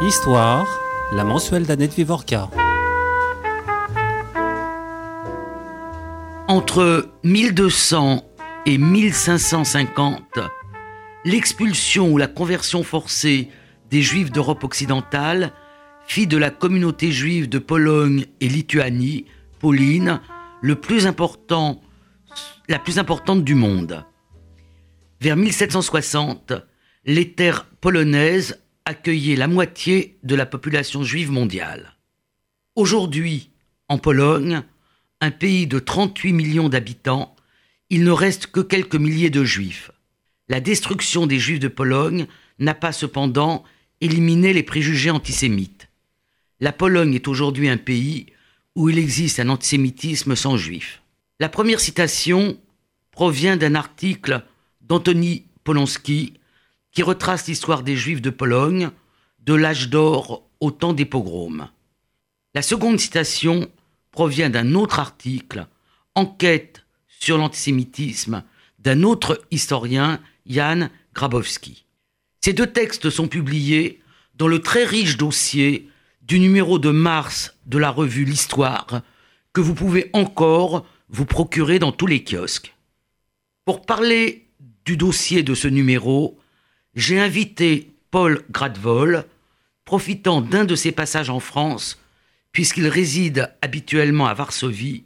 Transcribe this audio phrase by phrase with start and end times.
[0.00, 0.66] Histoire,
[1.12, 2.48] la mensuelle d'Annette Vivorca.
[6.46, 8.24] Entre 1200
[8.66, 10.38] et 1550,
[11.24, 13.50] l'expulsion ou la conversion forcée
[13.90, 15.52] des Juifs d'Europe occidentale
[16.06, 19.26] fit de la communauté juive de Pologne et Lituanie,
[19.58, 20.20] Pauline,
[20.62, 21.82] le plus important,
[22.68, 24.04] la plus importante du monde.
[25.20, 26.52] Vers 1760,
[27.08, 31.96] les terres polonaises accueillaient la moitié de la population juive mondiale.
[32.76, 33.48] Aujourd'hui,
[33.88, 34.62] en Pologne,
[35.22, 37.34] un pays de 38 millions d'habitants,
[37.88, 39.90] il ne reste que quelques milliers de juifs.
[40.50, 42.26] La destruction des juifs de Pologne
[42.58, 43.64] n'a pas cependant
[44.02, 45.88] éliminé les préjugés antisémites.
[46.60, 48.26] La Pologne est aujourd'hui un pays
[48.74, 51.00] où il existe un antisémitisme sans juifs.
[51.40, 52.58] La première citation
[53.12, 54.42] provient d'un article
[54.82, 56.34] d'Antoni Polonski
[56.98, 58.90] qui retrace l'histoire des juifs de Pologne
[59.44, 61.68] de l'âge d'or au temps des pogroms.
[62.56, 63.70] La seconde citation
[64.10, 65.68] provient d'un autre article,
[66.16, 68.42] Enquête sur l'antisémitisme,
[68.80, 71.84] d'un autre historien, Jan Grabowski.
[72.40, 74.02] Ces deux textes sont publiés
[74.34, 75.88] dans le très riche dossier
[76.22, 79.02] du numéro de mars de la revue L'Histoire,
[79.52, 82.74] que vous pouvez encore vous procurer dans tous les kiosques.
[83.64, 84.48] Pour parler
[84.84, 86.36] du dossier de ce numéro,
[86.98, 89.24] j'ai invité Paul Gradvol,
[89.84, 92.02] profitant d'un de ses passages en France,
[92.50, 95.04] puisqu'il réside habituellement à Varsovie,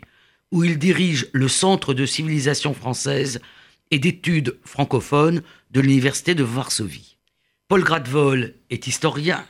[0.52, 3.42] où il dirige le Centre de civilisation française
[3.90, 7.18] et d'études francophones de l'Université de Varsovie.
[7.68, 9.44] Paul Gradvol est historien,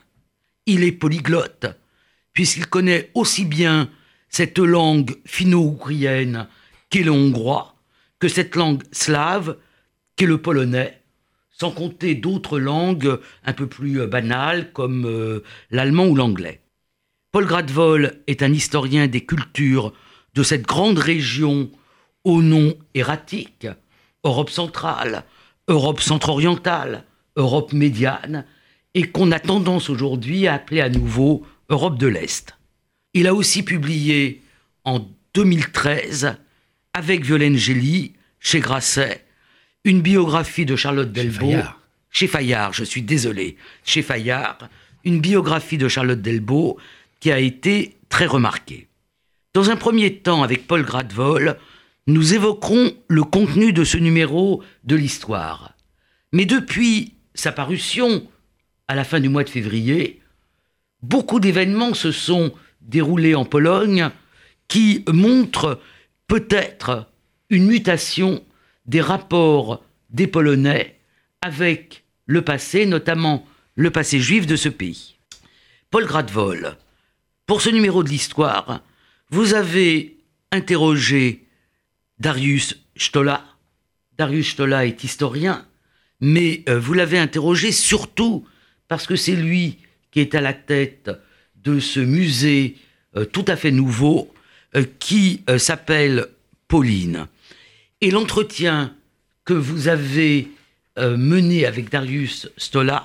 [0.67, 1.67] il est polyglotte,
[2.33, 3.89] puisqu'il connaît aussi bien
[4.29, 6.48] cette langue finno-ougrienne
[6.91, 7.77] qu'est le hongrois,
[8.19, 9.59] que cette langue slave
[10.17, 11.02] qu'est le polonais,
[11.62, 16.60] sans compter d'autres langues un peu plus banales comme euh, l'allemand ou l'anglais.
[17.30, 19.92] Paul Gradvol est un historien des cultures
[20.34, 21.70] de cette grande région
[22.24, 23.68] au nom erratique,
[24.24, 25.22] Europe centrale,
[25.68, 27.05] Europe centre-orientale,
[27.36, 28.45] Europe médiane,
[28.95, 32.58] et qu'on a tendance aujourd'hui à appeler à nouveau Europe de l'Est.
[33.14, 34.42] Il a aussi publié
[34.83, 36.34] en 2013,
[36.92, 39.24] avec Violaine Gély, chez Grasset,
[39.85, 41.53] une biographie de Charlotte Delbo.
[42.11, 43.57] Chez Fayard, je suis désolé.
[43.85, 44.69] Chez Fayard,
[45.05, 46.79] une biographie de Charlotte Delbo
[47.20, 48.89] qui a été très remarquée.
[49.55, 51.59] Dans un premier temps, avec Paul Gradvol,
[52.07, 55.75] nous évoquerons le contenu de ce numéro de l'histoire.
[56.33, 58.27] Mais depuis sa parution,
[58.89, 60.20] à la fin du mois de février,
[61.03, 64.11] beaucoup d'événements se sont déroulés en Pologne
[64.69, 65.81] qui montrent
[66.27, 67.09] peut-être
[67.51, 68.43] une mutation
[68.87, 70.98] des rapports des Polonais
[71.41, 75.17] avec le passé, notamment le passé juif de ce pays.
[75.91, 76.77] Paul Gradvol,
[77.47, 78.81] pour ce numéro de l'histoire,
[79.31, 80.17] vous avez
[80.51, 81.45] interrogé
[82.19, 83.45] Darius Stola.
[84.17, 85.67] Darius Stola est historien,
[86.20, 88.47] mais euh, vous l'avez interrogé surtout
[88.89, 89.79] parce que c'est lui
[90.11, 91.11] qui est à la tête
[91.57, 92.77] de ce musée
[93.17, 94.33] euh, tout à fait nouveau
[94.77, 96.27] euh, qui s'appelle
[96.69, 97.27] Pauline.
[98.02, 98.95] Et l'entretien
[99.46, 100.48] que vous avez
[100.98, 103.02] mené avec Darius Stola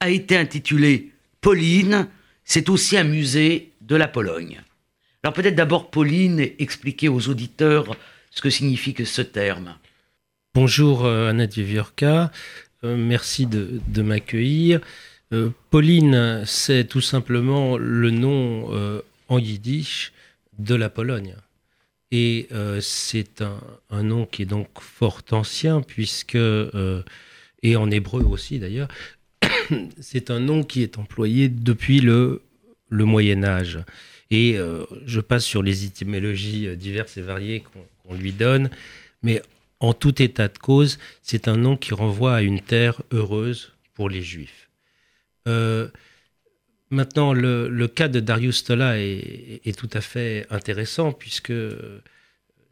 [0.00, 2.08] a été intitulé Pauline,
[2.44, 4.60] c'est aussi un musée de la Pologne.
[5.22, 7.94] Alors peut-être d'abord Pauline expliquer aux auditeurs
[8.32, 9.76] ce que signifie ce terme.
[10.52, 12.32] Bonjour Annette Viviorca.
[12.84, 14.80] Euh, merci de, m'accueillir.
[15.32, 20.12] Euh, Pauline, c'est tout simplement le nom euh, en yiddish
[20.58, 21.34] de la Pologne.
[22.10, 22.48] Et
[22.80, 23.42] c'est
[23.90, 26.38] un, nom qui est donc fort ancien, puisque,
[27.62, 28.88] et en hébreu aussi d'ailleurs,
[30.00, 32.42] c'est un nom qui est employé depuis le,
[32.90, 33.80] Moyen Âge.
[34.30, 34.56] Et
[35.04, 37.62] je passe sur les étymologies diverses et variées
[38.04, 38.70] qu'on lui donne,
[39.22, 39.42] mais
[39.80, 44.08] en tout état de cause, c'est un nom qui renvoie à une terre heureuse pour
[44.08, 44.70] les Juifs.
[46.90, 51.52] Maintenant, le, cas de Darius Tola est, tout à fait intéressant puisque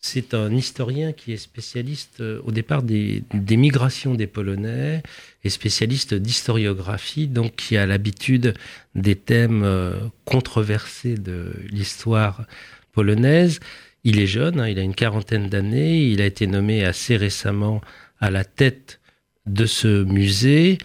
[0.01, 5.03] c'est un historien qui est spécialiste euh, au départ des, migrations des Polonais
[5.43, 8.55] et spécialiste d'historiographie, donc qui a l'habitude
[8.95, 12.45] des thèmes euh, controversés de l'histoire
[12.93, 13.59] polonaise.
[14.05, 17.81] Il est jeune, hein, il a une quarantaine d'années, il a été nommé assez récemment
[18.21, 19.01] à la tête
[19.47, 20.79] de ce musée,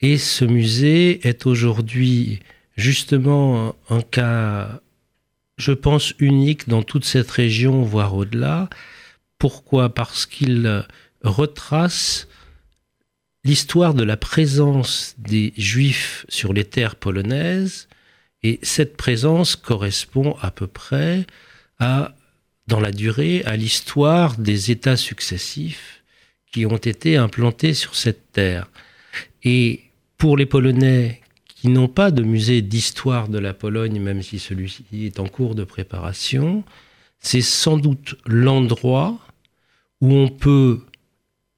[0.00, 2.40] et ce musée est aujourd'hui
[2.76, 4.80] justement un cas,
[5.58, 8.68] je pense, unique dans toute cette région, voire au-delà.
[9.38, 9.94] Pourquoi?
[9.94, 10.84] Parce qu'il
[11.22, 12.28] retrace
[13.44, 17.88] l'histoire de la présence des Juifs sur les terres polonaises,
[18.42, 21.26] et cette présence correspond à peu près
[21.78, 22.14] à,
[22.66, 26.02] dans la durée, à l'histoire des États successifs
[26.52, 28.70] qui ont été implantés sur cette terre.
[29.42, 29.84] Et
[30.18, 31.22] pour les Polonais
[31.64, 35.54] qui n'ont pas de musée d'histoire de la Pologne, même si celui-ci est en cours
[35.54, 36.62] de préparation,
[37.20, 39.18] c'est sans doute l'endroit
[40.02, 40.82] où on peut,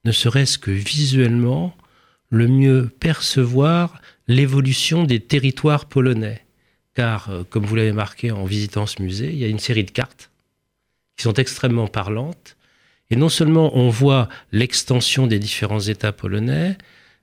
[0.05, 1.76] ne serait-ce que visuellement,
[2.31, 6.47] le mieux percevoir l'évolution des territoires polonais.
[6.94, 9.82] Car, euh, comme vous l'avez marqué en visitant ce musée, il y a une série
[9.82, 10.31] de cartes
[11.17, 12.56] qui sont extrêmement parlantes.
[13.11, 16.79] Et non seulement on voit l'extension des différents États polonais,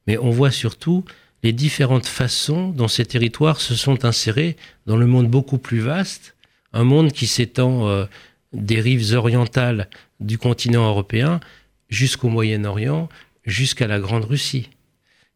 [0.06, 1.06] mais on voit surtout
[1.44, 4.56] les différentes façons dont ces territoires se sont insérés
[4.86, 6.36] dans le monde beaucoup plus vaste,
[6.72, 8.06] un monde qui s'étend euh,
[8.54, 11.42] des rives orientales du continent européen
[11.90, 13.10] jusqu'au Moyen-Orient,
[13.45, 14.69] jusqu'à la Grande Russie.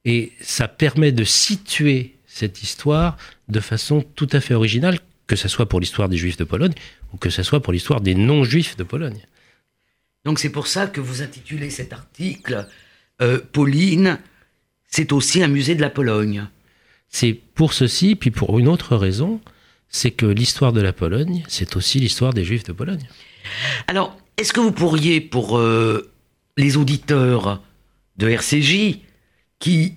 [0.05, 3.17] Et ça permet de situer cette histoire
[3.49, 6.73] de façon tout à fait originale, que ce soit pour l'histoire des Juifs de Pologne
[7.13, 9.21] ou que ce soit pour l'histoire des non-Juifs de Pologne.
[10.23, 12.67] Donc c'est pour ça que vous intitulez cet article
[13.21, 14.19] euh, Pauline,
[14.87, 16.47] c'est aussi un musée de la Pologne.
[17.09, 19.39] C'est pour ceci, puis pour une autre raison,
[19.89, 23.07] c'est que l'histoire de la Pologne, c'est aussi l'histoire des Juifs de Pologne.
[23.87, 26.11] Alors, est-ce que vous pourriez, pour euh,
[26.57, 27.61] les auditeurs
[28.17, 28.99] de RCJ,
[29.59, 29.93] qui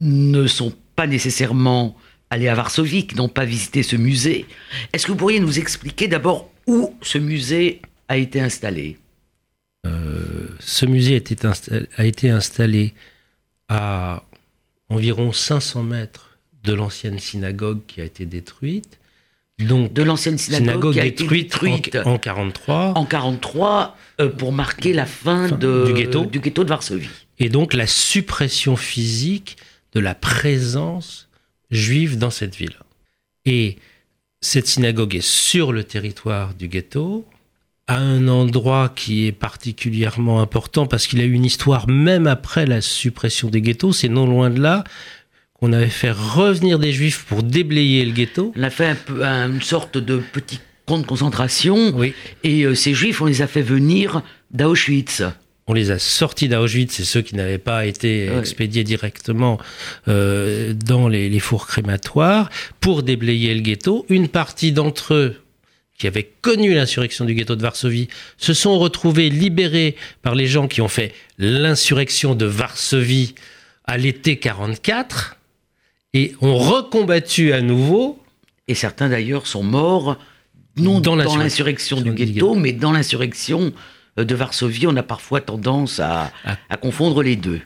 [0.00, 1.96] ne sont pas nécessairement
[2.30, 4.46] allés à Varsovie, qui n'ont pas visité ce musée,
[4.92, 8.98] est-ce que vous pourriez nous expliquer d'abord où ce musée a été installé?
[9.86, 11.36] Euh, Ce musée a été,
[11.96, 12.94] a été installé
[13.68, 14.22] à
[14.88, 18.98] environ 500 mètres de l'ancienne synagogue qui a été détruite.
[19.58, 22.94] Donc, de l'ancienne synagogue, qui a détruite, été détruite en, 43.
[22.96, 26.24] En 43 euh, pour marquer la fin, de, du, ghetto.
[26.24, 27.08] du ghetto de Varsovie.
[27.38, 29.56] Et donc la suppression physique
[29.92, 31.28] de la présence
[31.70, 32.76] juive dans cette ville.
[33.44, 33.76] Et
[34.40, 37.24] cette synagogue est sur le territoire du ghetto,
[37.86, 42.66] à un endroit qui est particulièrement important parce qu'il a eu une histoire même après
[42.66, 43.92] la suppression des ghettos.
[43.92, 44.84] C'est non loin de là
[45.54, 48.52] qu'on avait fait revenir des juifs pour déblayer le ghetto.
[48.56, 51.92] On a fait un peu, une sorte de petit camp de concentration.
[51.94, 52.14] Oui.
[52.42, 55.22] Et euh, ces juifs, on les a fait venir d'Auschwitz
[55.66, 59.58] on les a sortis d'Auschwitz, c'est ceux qui n'avaient pas été expédiés directement
[60.08, 64.04] euh, dans les, les, fours crématoires, pour déblayer le ghetto.
[64.10, 65.36] Une partie d'entre eux
[65.98, 70.66] qui avaient connu l'insurrection du ghetto de Varsovie, se sont retrouvés libérés par les gens
[70.66, 73.34] qui ont fait l'insurrection de Varsovie
[73.84, 75.36] à l'été 44
[76.12, 78.18] et ont recombattu à nouveau.
[78.66, 80.18] Et certains d'ailleurs sont morts,
[80.76, 83.72] non dans, l'insurrection du ghetto, mais dans l'insurrection
[84.18, 84.86] euh, de Varsovie.
[84.86, 86.56] On a parfois tendance à, ah.
[86.70, 87.60] à confondre les deux.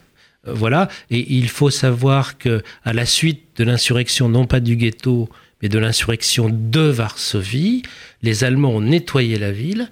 [0.46, 4.76] Euh, voilà, et il faut savoir que à la suite de l'insurrection, non pas du
[4.76, 5.28] ghetto,
[5.62, 7.82] mais de l'insurrection de Varsovie,
[8.22, 9.88] les Allemands ont nettoyé la ville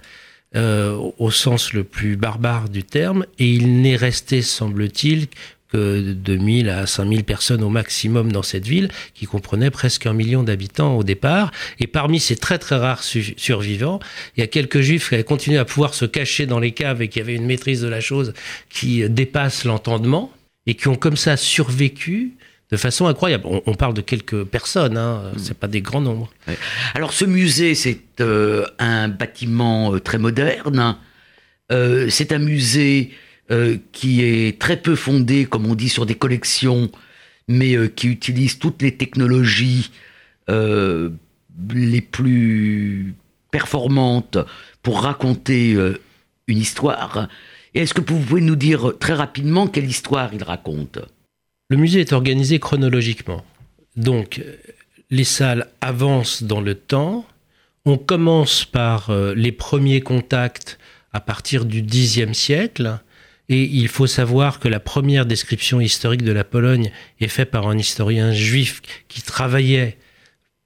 [0.54, 5.26] euh, au sens le plus barbare du terme, et il n'est resté, semble-t-il,
[5.72, 10.44] que 2000 à 5000 personnes au maximum dans cette ville, qui comprenait presque un million
[10.44, 11.50] d'habitants au départ.
[11.80, 13.98] Et parmi ces très très rares survivants,
[14.36, 17.02] il y a quelques juifs qui avaient continué à pouvoir se cacher dans les caves
[17.02, 18.32] et qui avaient une maîtrise de la chose
[18.70, 20.32] qui dépasse l'entendement,
[20.66, 22.32] et qui ont comme ça survécu
[22.70, 23.44] de façon incroyable.
[23.66, 25.38] On, parle de quelques personnes, hein, mm.
[25.38, 26.30] c'est pas des grands nombres.
[26.94, 30.96] Alors ce musée, c'est euh, un bâtiment euh, très moderne.
[31.70, 33.12] Euh, c'est un musée
[33.92, 36.90] qui est très peu fondé, comme on dit, sur des collections,
[37.46, 39.92] mais qui utilise toutes les technologies
[40.48, 43.14] les plus
[43.52, 44.38] performantes
[44.82, 45.76] pour raconter
[46.48, 47.28] une histoire.
[47.72, 50.98] Est-ce que vous pouvez nous dire très rapidement quelle histoire il raconte?
[51.68, 53.44] Le musée est organisé chronologiquement.
[53.96, 54.42] Donc,
[55.10, 57.26] les salles avancent dans le temps.
[57.84, 60.78] On commence par euh, les premiers contacts
[61.12, 62.98] à partir du Xe siècle.
[63.48, 67.68] Et il faut savoir que la première description historique de la Pologne est faite par
[67.68, 69.98] un historien juif qui travaillait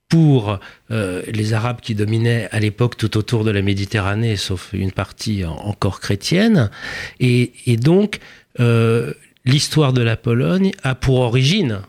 [0.09, 0.59] pour
[0.91, 5.45] euh, les Arabes qui dominaient à l'époque tout autour de la Méditerranée, sauf une partie
[5.45, 6.71] encore chrétienne.
[7.21, 8.19] Et, donc,
[8.59, 9.13] euh,
[9.45, 11.81] l'histoire de la Pologne a pour origine,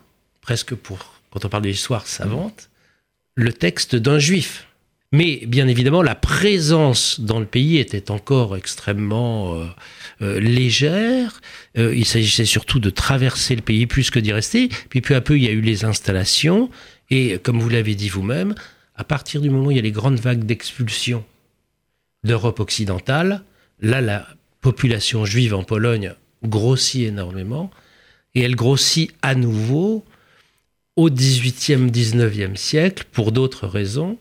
[0.42, 2.70] presque pour, quand on parle de l'histoire savante,
[3.36, 4.68] le texte d'un juif.
[5.14, 9.66] Mais bien évidemment, la présence dans le pays était encore extrêmement euh,
[10.22, 11.42] euh, légère.
[11.78, 14.70] Euh, il s'agissait surtout de traverser le pays plus que d'y rester.
[14.90, 16.70] Puis peu à peu, il y a eu les installations.
[17.10, 18.56] Et comme vous l'avez dit vous-même,
[18.96, 21.26] à partir du moment où il y a les grandes vagues d'expulsion
[22.24, 23.44] d'Europe occidentale,
[23.82, 24.28] là, la
[24.62, 27.72] population juive en Pologne grossit énormément
[28.36, 30.04] Et elle grossit à nouveau
[30.96, 34.18] au 18e, 19e siècle pour d'autres raisons,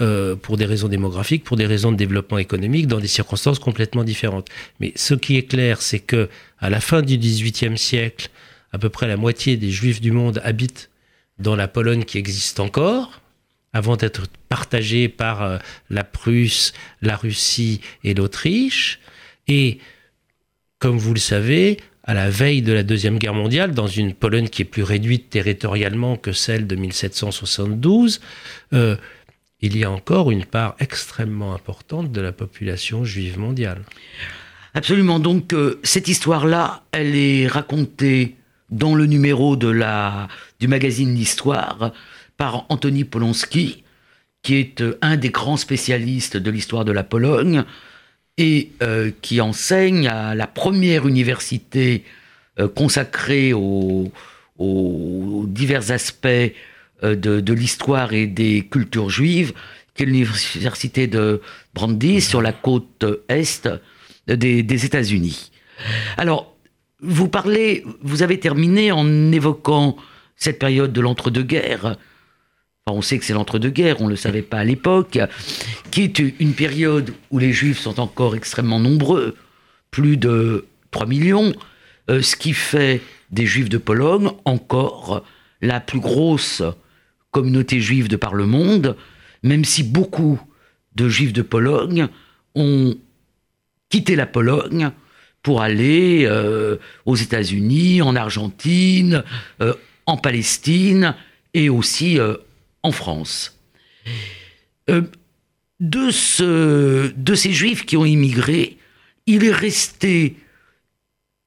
[0.00, 4.04] euh, pour des raisons démographiques, pour des raisons de développement économique, dans des circonstances complètement
[4.04, 4.48] différentes.
[4.80, 8.30] Mais ce qui est clair, c'est que à la fin du 18e siècle,
[8.72, 10.90] à peu près la moitié des juifs du monde habitent
[11.38, 13.20] dans la Pologne qui existe encore,
[13.72, 15.58] avant d'être partagée par euh,
[15.90, 16.72] la Prusse,
[17.02, 19.00] la Russie et l'Autriche.
[19.48, 19.78] Et
[20.78, 24.48] comme vous le savez, à la veille de la Deuxième Guerre mondiale, dans une Pologne
[24.48, 28.20] qui est plus réduite territorialement que celle de 1772,
[28.72, 28.96] euh,
[29.60, 33.82] il y a encore une part extrêmement importante de la population juive mondiale.
[34.74, 35.18] Absolument.
[35.18, 38.36] Donc euh, cette histoire-là, elle est racontée
[38.70, 40.28] dans le numéro de la,
[40.60, 41.92] du magazine L'Histoire
[42.36, 43.84] par Anthony Polonsky,
[44.42, 47.64] qui est euh, un des grands spécialistes de l'histoire de la Pologne
[48.38, 52.04] et euh, qui enseigne à la première université
[52.58, 54.12] euh, consacrée aux,
[55.48, 56.52] divers aspects
[57.02, 59.52] de, l'histoire et des cultures juives,
[59.94, 61.42] qui est l'université de
[61.74, 63.68] Brandeis sur la côte est
[64.26, 65.50] des, des États-Unis.
[66.16, 66.56] Alors,
[67.00, 69.96] vous parlez, vous avez terminé en évoquant
[70.36, 71.96] cette période de l'entre-deux-guerres.
[72.92, 75.18] On sait que c'est l'entre-deux-guerres, on ne le savait pas à l'époque,
[75.90, 79.36] qui est une période où les juifs sont encore extrêmement nombreux,
[79.90, 81.52] plus de 3 millions,
[82.10, 83.02] euh, ce qui fait
[83.32, 85.24] des juifs de Pologne encore
[85.60, 86.62] la plus grosse
[87.32, 88.96] communauté juive de par le monde,
[89.42, 90.40] même si beaucoup
[90.94, 92.06] de juifs de Pologne
[92.54, 92.94] ont
[93.88, 94.90] quitté la Pologne
[95.42, 99.24] pour aller euh, aux États-Unis, en Argentine,
[99.60, 99.74] euh,
[100.06, 101.16] en Palestine
[101.52, 102.20] et aussi
[102.86, 103.58] en France.
[104.88, 108.78] de, ce, de ces juifs qui ont immigré,
[109.26, 110.36] il est resté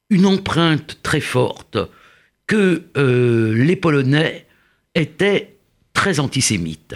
[0.09, 1.77] une empreinte très forte
[2.45, 2.83] que
[3.55, 4.45] les Polonais
[4.95, 5.55] étaient
[5.93, 6.95] très antisémites,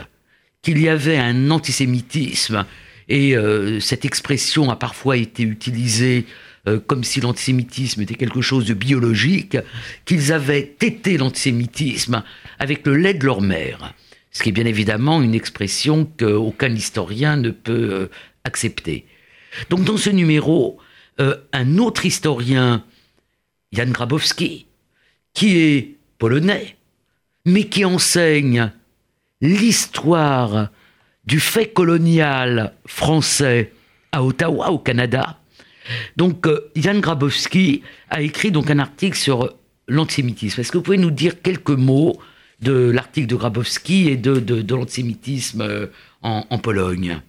[0.62, 2.65] qu'il y avait un antisémitisme,
[3.07, 3.35] et
[3.79, 6.25] cette expression a parfois été utilisée
[6.65, 9.57] euh, comme si l'antisémitisme était quelque chose de biologique,
[10.05, 12.23] qu'ils avaient tété l'antisémitisme
[12.57, 13.93] avec le lait de leur mère.
[14.34, 18.10] Ce qui est bien évidemment une expression qu'aucun historien ne peut euh,
[18.44, 19.06] accepter.
[19.70, 20.80] Donc dans ce numéro,
[21.20, 22.84] euh, un autre historien,
[23.72, 24.66] Jan Grabowski,
[25.34, 26.75] qui est polonais,
[27.46, 28.72] mais qui enseigne
[29.42, 30.70] l'histoire
[31.25, 33.72] du fait colonial français
[34.12, 35.40] à Ottawa, au Canada,
[36.16, 39.54] donc, euh, Jan Grabowski a écrit donc un article sur
[39.88, 40.62] l'antisémitisme.
[40.62, 42.20] Est-ce que vous pouvez nous dire quelques mots
[42.63, 45.88] de l'article de Grabowski et de, de, l'antisémitisme euh,
[46.22, 47.20] en, Pologne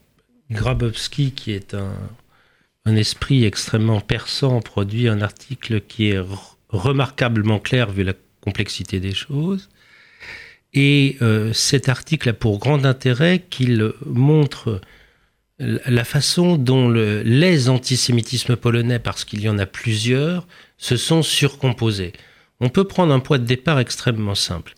[0.50, 1.94] Grabowski, qui est un,
[2.84, 6.22] un, esprit extrêmement perçant, produit un article qui est
[6.68, 9.68] remarquablement clair vu la complexité des choses.
[10.74, 14.80] Et euh, cet article a pour grand intérêt qu'il montre
[15.58, 20.48] la façon dont les antisémitismes polonais, parce qu'il y en a plusieurs,
[20.78, 22.12] se sont surcomposés.
[22.60, 24.74] On peut prendre un point de départ extrêmement simple.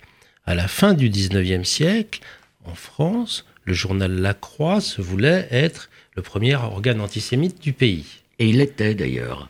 [0.46, 2.20] À la fin du XIXe siècle,
[2.64, 8.06] en France, le journal La Croix se voulait être le premier organe antisémite du pays.
[8.38, 9.48] Et il l'était d'ailleurs.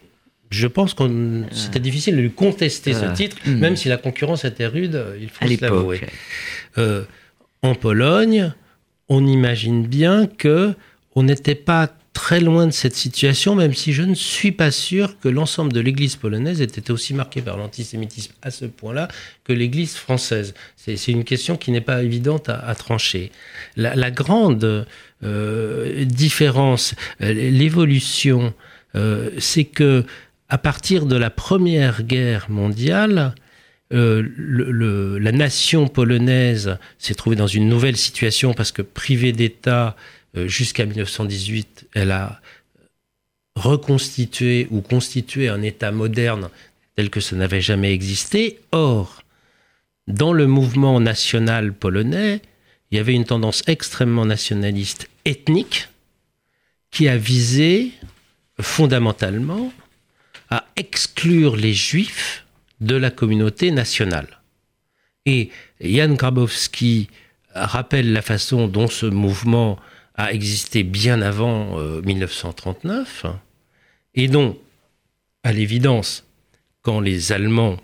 [0.51, 3.13] Je pense que c'était difficile de lui contester ce ah.
[3.13, 3.59] titre, hmm.
[3.59, 6.01] même si la concurrence était rude, il faut l'avouer.
[6.79, 7.05] Euh,
[7.63, 8.53] en Pologne,
[9.09, 10.75] on imagine bien que
[11.15, 15.21] on n'était pas très loin de cette situation, même si je ne suis pas sûr
[15.21, 19.09] que l'ensemble de l'Église polonaise ait été aussi marquée par l'antisémitisme à ce point-là
[19.45, 20.55] que l'Église française.
[20.77, 23.33] C'est une question qui n'est pas évidente à, trancher.
[23.77, 24.87] La, grande
[25.23, 28.55] euh, différence, euh, l'évolution,
[28.95, 30.03] euh, c'est que
[30.49, 33.35] à partir de la Première Guerre mondiale,
[33.91, 39.97] la nation polonaise s'est trouvée dans une nouvelle situation parce que privée d'État,
[40.47, 42.41] jusqu'à 1918, elle a
[43.57, 46.51] reconstitué ou constitué un État moderne
[46.95, 48.61] tel que ça n'avait jamais existé.
[48.73, 49.23] Or,
[50.07, 52.43] dans le mouvement national polonais,
[52.91, 55.89] il y avait une tendance extrêmement nationaliste ethnique
[56.91, 57.93] qui a visé
[58.61, 59.73] fondamentalement
[60.49, 62.47] à exclure les juifs
[62.81, 64.41] de la communauté nationale.
[65.25, 65.51] Et
[65.81, 67.09] Jan Grabowski
[67.55, 69.79] rappelle la façon dont ce mouvement
[70.17, 73.31] a existé bien avant 1939, euh,
[74.15, 74.59] et dont,
[75.43, 76.25] à l'évidence,
[76.83, 77.77] quand les Allemands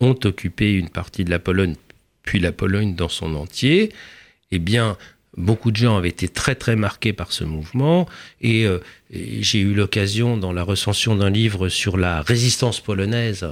[0.00, 1.74] ont occupé une partie de la Pologne,
[2.22, 3.92] puis la Pologne dans son entier,
[4.52, 4.96] eh bien,
[5.36, 8.08] beaucoup de gens avaient été très très marqués par ce mouvement.
[8.40, 8.78] Et, euh,
[9.10, 13.46] j'ai eu l'occasion dans la recension d'un livre sur la résistance polonaise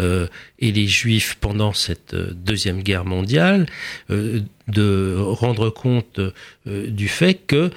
[0.00, 0.26] euh,
[0.58, 3.66] et les Juifs pendant cette euh, deuxième guerre mondiale,
[4.10, 6.20] euh, de rendre compte
[6.64, 7.70] du fait que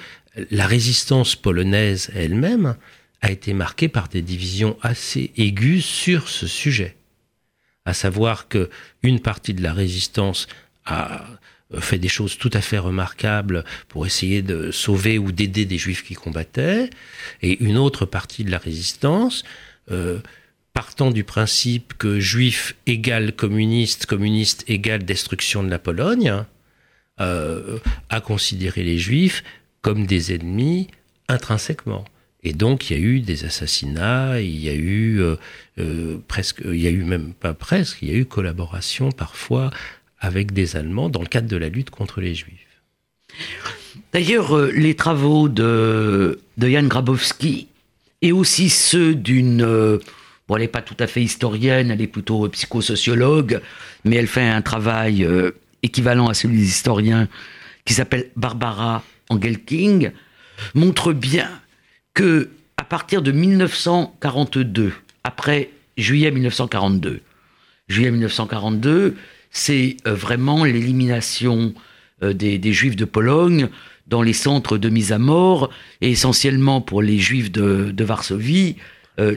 [0.52, 2.76] la résistance polonaise elle-même
[3.20, 6.96] a été marquée par des divisions assez aiguës sur ce sujet.
[7.84, 8.70] À savoir que
[9.02, 10.46] une partie de la résistance
[10.86, 11.24] a
[11.80, 16.04] fait des choses tout à fait remarquables pour essayer de sauver ou d'aider des juifs
[16.04, 16.90] qui combattaient,
[17.42, 19.42] et une autre partie de la résistance
[20.74, 26.44] partant du principe que juif égale communiste, communiste égale destruction de la Pologne,
[27.20, 27.78] euh,
[28.10, 29.44] a considéré les juifs
[29.82, 30.88] comme des ennemis
[31.28, 32.04] intrinsèquement.
[32.42, 35.36] Et donc il y a eu des assassinats, il y a eu euh,
[35.78, 39.70] euh, presque, il y a eu même pas presque, il y a eu collaboration parfois
[40.18, 42.82] avec des Allemands dans le cadre de la lutte contre les Juifs.
[44.12, 47.68] D'ailleurs, les travaux de, de Jan Grabowski
[48.22, 50.00] et aussi ceux d'une
[50.46, 53.60] Bon, elle n'est pas tout à fait historienne, elle est plutôt psychosociologue,
[54.04, 57.28] mais elle fait un travail euh, équivalent à celui des historiens
[57.86, 60.10] qui s'appelle Barbara Engelking,
[60.74, 61.48] montre bien
[62.12, 67.22] que à partir de 1942, après juillet 1942,
[67.88, 69.16] juillet 1942,
[69.50, 71.72] c'est euh, vraiment l'élimination
[72.22, 73.68] euh, des, Juifs de Pologne
[74.08, 75.70] dans les centres de mise à mort,
[76.02, 78.76] essentiellement pour les Juifs de, Varsovie,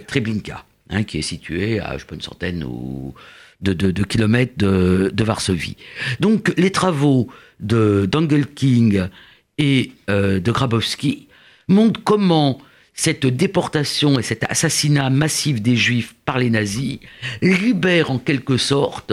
[0.08, 0.66] Treblinka.
[0.90, 3.14] Hein, qui est situé à je sais pas, une centaine ou
[3.60, 5.76] de, kilomètres de, Varsovie.
[6.22, 7.28] Donc les travaux
[7.60, 8.08] de
[8.56, 9.04] King
[9.58, 11.28] et euh, de Grabowski
[11.68, 12.62] montrent comment
[12.94, 17.00] cette déportation et cet assassinat massif des Juifs par les nazis
[17.42, 19.12] libère en quelque sorte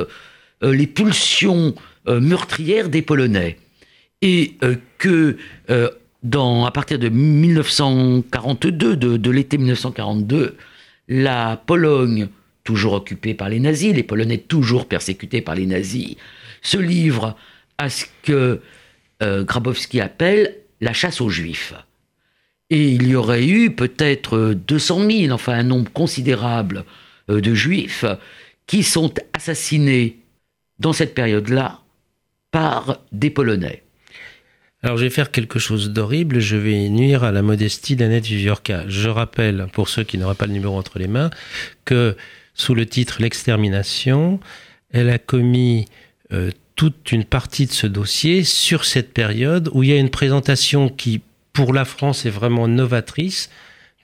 [0.62, 1.75] euh, les pulsions
[2.07, 3.59] euh, meurtrières des Polonais
[4.23, 4.54] et
[4.97, 5.37] que
[6.23, 10.57] dans, à partir de 1942, de, de l'été 1942,
[11.08, 12.28] la Pologne,
[12.64, 16.16] toujours occupée par les nazis, les Polonais toujours persécutés par les nazis,
[16.62, 17.37] se livrent
[17.78, 18.61] à ce que
[19.23, 21.75] euh, Grabowski appelle la chasse aux juifs.
[22.71, 26.84] Et il y aurait eu peut-être 200 000, enfin un nombre considérable
[27.30, 28.04] euh, de juifs
[28.67, 30.19] qui sont assassinés
[30.78, 31.80] dans cette période-là
[32.50, 33.83] par des Polonais.
[34.84, 38.84] Alors je vais faire quelque chose d'horrible, je vais nuire à la modestie d'Annette Viviorca.
[38.86, 41.30] Je rappelle, pour ceux qui n'auraient pas le numéro entre les mains,
[41.86, 42.18] que
[42.52, 44.40] sous le titre L'extermination,
[44.92, 45.86] elle a commis
[46.34, 50.10] euh, toute une partie de ce dossier sur cette période où il y a une
[50.10, 51.23] présentation qui,
[51.54, 53.49] pour la France, est vraiment novatrice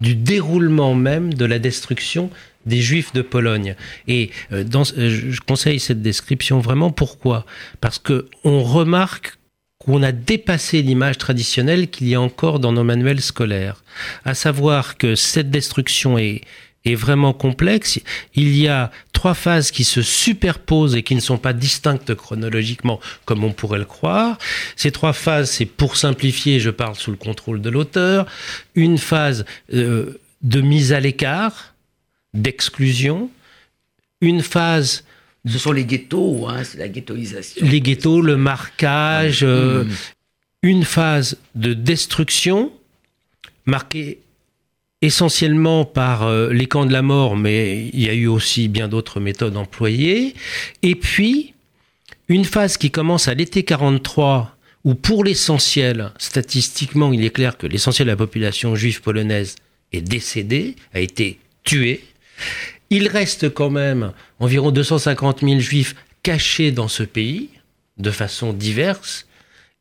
[0.01, 2.31] du déroulement même de la destruction
[2.65, 3.77] des Juifs de Pologne.
[4.09, 4.85] Et euh, euh,
[5.31, 6.91] je conseille cette description vraiment.
[6.91, 7.45] Pourquoi?
[7.83, 9.37] Parce que on remarque
[9.81, 13.83] qu'on a dépassé l'image traditionnelle qu'il y a encore dans nos manuels scolaires.
[14.25, 16.43] À savoir que cette destruction est,
[16.85, 17.99] est vraiment complexe.
[18.35, 23.01] Il y a trois phases qui se superposent et qui ne sont pas distinctes chronologiquement
[23.25, 24.39] comme on pourrait le croire.
[24.77, 28.27] Ces trois phases, c'est pour simplifier, je parle sous le contrôle de l'auteur,
[28.75, 31.75] une phase euh, de mise à l'écart,
[32.35, 33.31] d'exclusion,
[34.21, 35.05] une phase
[35.47, 37.67] ce sont les ghettos, hein, c'est la ghettoisation.
[37.67, 39.91] Les ghettos, le marquage, euh, mmh.
[40.63, 42.73] une phase de destruction
[43.65, 44.19] marquée
[45.03, 48.89] essentiellement par euh, les camps de la mort, mais il y a eu aussi bien
[48.89, 50.35] d'autres méthodes employées.
[50.83, 51.55] Et puis,
[52.29, 57.67] une phase qui commence à l'été 43, où pour l'essentiel, statistiquement, il est clair que
[57.67, 59.57] l'essentiel de la population juive polonaise
[59.93, 62.05] est décédée, a été tuée.
[62.91, 67.51] Il reste quand même environ 250 000 juifs cachés dans ce pays,
[67.99, 69.27] de façon diverse,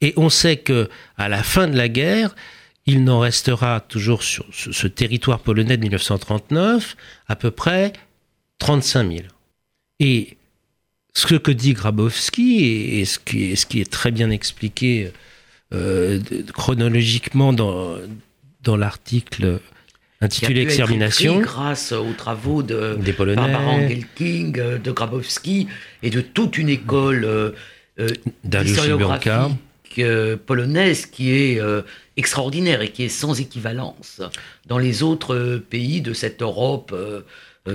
[0.02, 2.36] et on sait que à la fin de la guerre,
[2.86, 6.96] il n'en restera toujours sur ce territoire polonais de 1939
[7.28, 7.94] à peu près
[8.60, 9.24] 35 000.
[10.00, 10.38] Et
[11.14, 12.64] ce que dit Grabowski,
[13.00, 15.12] et ce qui est, très bien expliqué
[15.74, 16.20] euh,
[16.54, 19.60] chronologiquement dans l'article
[20.22, 21.40] intitulé Extermination.
[21.40, 23.36] grâce aux travaux de Des Polonais.
[23.38, 25.68] Barbara Engelking, euh, de Grabowski
[26.04, 27.52] et de toute une école euh,
[28.00, 28.10] euh
[29.98, 31.82] euh, polonaise qui est euh,
[32.16, 34.22] extraordinaire et qui est sans équivalence
[34.68, 37.22] dans les autres pays de cette Europe euh,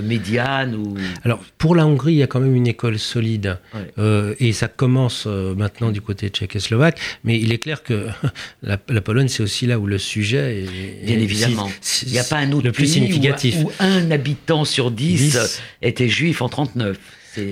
[0.01, 0.95] médiane ou...
[1.23, 3.57] Alors, pour la Hongrie, il y a quand même une école solide.
[3.73, 3.81] Ouais.
[3.97, 6.99] Euh, et ça commence euh, maintenant du côté tchécoslovaque.
[7.23, 8.07] Mais il est clair que
[8.63, 11.05] la, la Pologne, c'est aussi là où le sujet est...
[11.05, 11.69] Bien évidemment.
[12.05, 13.57] il n'y a pas un autre le plus significatif.
[13.63, 16.97] Où, où, un habitant sur dix, 10 était juif en 39.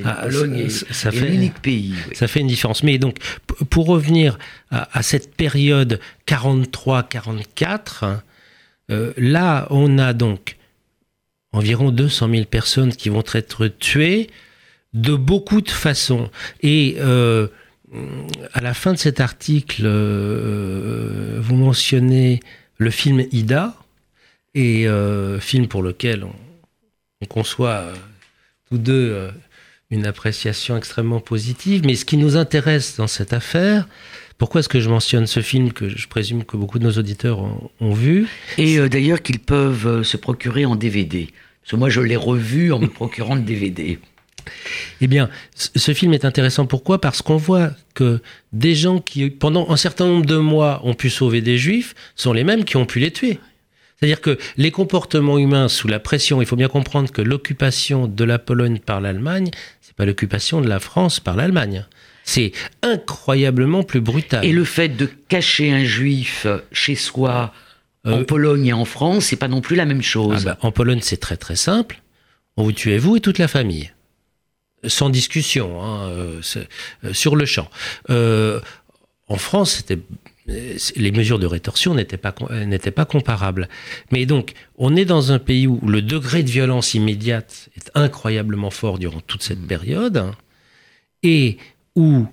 [0.05, 1.93] Ah, Pologne ça, est, est l'unique pays.
[2.07, 2.15] Oui.
[2.15, 2.83] Ça fait une différence.
[2.83, 3.17] Mais donc,
[3.69, 4.37] pour revenir
[4.71, 8.19] à, à cette période 43-44,
[8.91, 10.57] euh, là, on a donc
[11.53, 14.29] environ 200 000 personnes qui vont être tuées
[14.93, 16.29] de beaucoup de façons.
[16.61, 17.47] Et euh,
[18.53, 22.39] à la fin de cet article, euh, vous mentionnez
[22.77, 23.75] le film Ida,
[24.55, 26.33] et euh, film pour lequel on,
[27.21, 27.85] on conçoit
[28.69, 29.31] tous deux
[29.89, 31.83] une appréciation extrêmement positive.
[31.85, 33.87] Mais ce qui nous intéresse dans cette affaire,
[34.37, 37.39] pourquoi est-ce que je mentionne ce film que je présume que beaucoup de nos auditeurs
[37.79, 38.27] ont, vu?
[38.57, 41.29] Et d'ailleurs qu'ils peuvent se procurer en DVD.
[41.63, 43.99] Parce que moi, je l'ai revu en me procurant le DVD.
[44.99, 46.65] Eh bien, ce film est intéressant.
[46.65, 46.99] Pourquoi?
[46.99, 48.21] Parce qu'on voit que
[48.51, 52.33] des gens qui, pendant un certain nombre de mois, ont pu sauver des juifs, sont
[52.33, 53.39] les mêmes qui ont pu les tuer.
[53.97, 58.23] C'est-à-dire que les comportements humains sous la pression, il faut bien comprendre que l'occupation de
[58.25, 59.49] la Pologne par l'Allemagne,
[59.79, 61.85] c'est pas l'occupation de la France par l'Allemagne.
[62.25, 64.43] C'est incroyablement plus brutal.
[64.43, 67.53] Et le fait de cacher un juif chez soi,
[68.05, 70.45] en Euh, Pologne et en France, c'est pas non plus la même Ah chose.
[70.45, 72.01] bah, en Pologne, c'est très très simple.
[72.57, 73.91] On vous tuez vous et toute la famille.
[74.85, 76.41] Sans discussion, hein, euh,
[77.05, 77.69] euh, sur le champ.
[78.09, 78.59] Euh,
[79.29, 79.99] en France, c'était
[80.45, 82.35] les mesures de rétorsion n'étaient pas
[82.65, 83.69] n'étaient pas comparables.
[84.11, 88.69] Mais donc, on est dans un pays où le degré de violence immédiate est incroyablement
[88.69, 90.31] fort durant toute cette période, hein,
[91.23, 91.57] et
[91.95, 92.27] où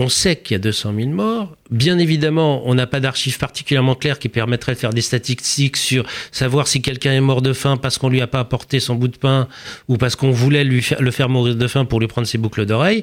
[0.00, 1.54] on sait qu'il y a 200 000 morts.
[1.70, 6.06] Bien évidemment, on n'a pas d'archives particulièrement claires qui permettraient de faire des statistiques sur
[6.32, 9.08] savoir si quelqu'un est mort de faim parce qu'on lui a pas apporté son bout
[9.08, 9.46] de pain
[9.88, 12.64] ou parce qu'on voulait lui le faire mourir de faim pour lui prendre ses boucles
[12.64, 13.02] d'oreilles.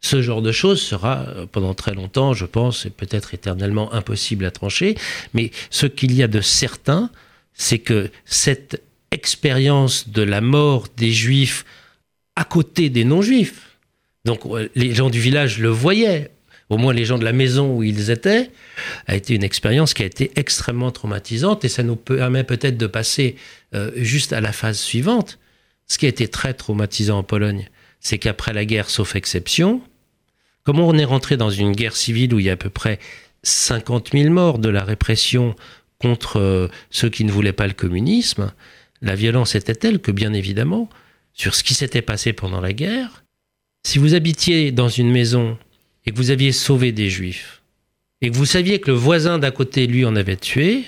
[0.00, 4.46] Ce genre de choses sera euh, pendant très longtemps, je pense, et peut-être éternellement impossible
[4.46, 4.96] à trancher.
[5.34, 7.10] Mais ce qu'il y a de certain,
[7.52, 11.66] c'est que cette expérience de la mort des juifs
[12.34, 13.73] à côté des non-juifs,
[14.24, 16.30] donc euh, les gens du village le voyaient,
[16.70, 18.50] au moins les gens de la maison où ils étaient,
[19.06, 22.86] a été une expérience qui a été extrêmement traumatisante et ça nous permet peut-être de
[22.86, 23.36] passer
[23.74, 25.38] euh, juste à la phase suivante.
[25.86, 27.68] Ce qui a été très traumatisant en Pologne,
[28.00, 29.82] c'est qu'après la guerre, sauf exception,
[30.62, 32.98] comme on est rentré dans une guerre civile où il y a à peu près
[33.42, 35.54] 50 000 morts de la répression
[35.98, 38.52] contre euh, ceux qui ne voulaient pas le communisme,
[39.02, 40.88] la violence était telle que, bien évidemment,
[41.34, 43.23] sur ce qui s'était passé pendant la guerre,
[43.84, 45.56] si vous habitiez dans une maison
[46.04, 47.62] et que vous aviez sauvé des juifs,
[48.20, 50.86] et que vous saviez que le voisin d'à côté, lui, en avait tué,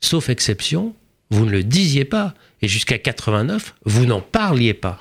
[0.00, 0.94] sauf exception,
[1.30, 2.34] vous ne le disiez pas.
[2.62, 5.00] Et jusqu'à 89, vous n'en parliez pas.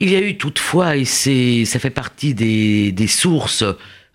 [0.00, 3.64] Il y a eu toutefois, et c'est, ça fait partie des, des sources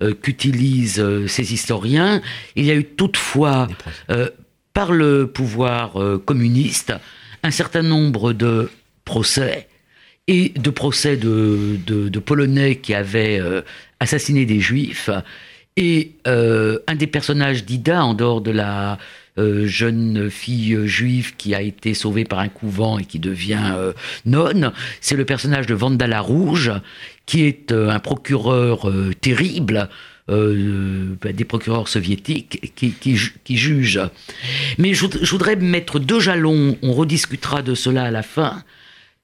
[0.01, 2.21] euh, qu'utilisent euh, ces historiens,
[2.55, 3.67] il y a eu toutefois,
[4.11, 4.29] euh,
[4.73, 6.93] par le pouvoir communiste,
[7.43, 8.69] un certain nombre de
[9.03, 9.67] procès
[10.29, 13.61] et de procès de, Polonais qui avaient euh,
[13.99, 15.09] assassiné des Juifs.
[15.75, 18.99] Et euh, un des personnages d'Ida, en dehors de la
[19.39, 23.73] euh, jeune fille juive qui a été sauvée par un couvent et qui devient
[24.25, 26.71] nonne, c'est le personnage de Vandala Rouge,
[27.25, 29.89] qui est un procureur terrible,
[30.27, 34.01] des procureurs soviétiques qui, qui, ju- qui jugent.
[34.77, 38.63] Mais je voudrais mettre deux jalons, on rediscutera de cela à la fin.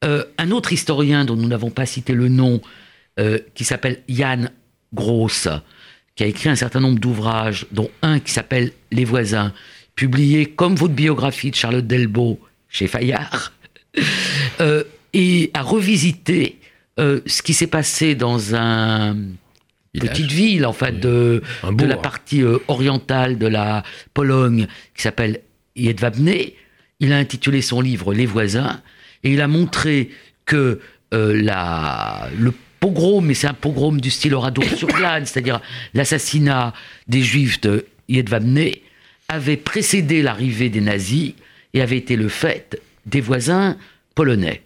[0.03, 2.61] Euh, un autre historien dont nous n'avons pas cité le nom,
[3.19, 4.49] euh, qui s'appelle Jan
[4.93, 5.47] Gross,
[6.15, 9.53] qui a écrit un certain nombre d'ouvrages, dont un qui s'appelle Les voisins,
[9.95, 13.53] publié comme votre biographie de Charlotte Delbo chez Fayard,
[14.59, 16.59] euh, et a revisité
[16.97, 19.15] ce qui s'est passé dans un
[19.93, 20.09] Village.
[20.09, 25.41] petite ville, en fait, de, de la partie orientale de la Pologne, qui s'appelle
[25.75, 26.33] Jedwabne.
[27.01, 28.81] Il a intitulé son livre Les voisins,
[29.25, 30.11] et il a montré
[30.45, 30.79] que
[31.13, 35.61] euh, le pogrom, mais c'est un pogrom du style Oradour-sur-Glane, c'est-à-dire
[35.93, 36.73] l'assassinat
[37.07, 38.69] des juifs de Jedwabne,
[39.27, 41.33] avait précédé l'arrivée des nazis
[41.73, 43.77] et avait été le fait des voisins
[44.13, 44.61] polonais.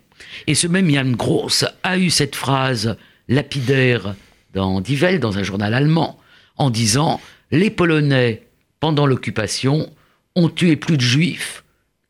[0.48, 2.98] Et ce même Jan Gross a eu cette phrase
[3.30, 4.15] lapidaire
[4.54, 6.19] dans Die dans un journal allemand,
[6.58, 8.43] en disant Les Polonais,
[8.82, 9.89] pendant l'occupation,
[10.36, 11.63] ont tué plus de juifs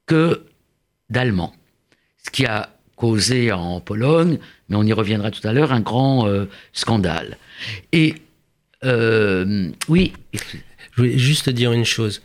[0.07, 0.45] que
[1.09, 1.53] d'Allemands.
[2.25, 6.27] Ce qui a causé en Pologne, mais on y reviendra tout à l'heure, un grand
[6.27, 7.37] euh, scandale.
[7.91, 8.15] Et
[8.83, 12.21] euh, oui, Je voulais juste dire une chose.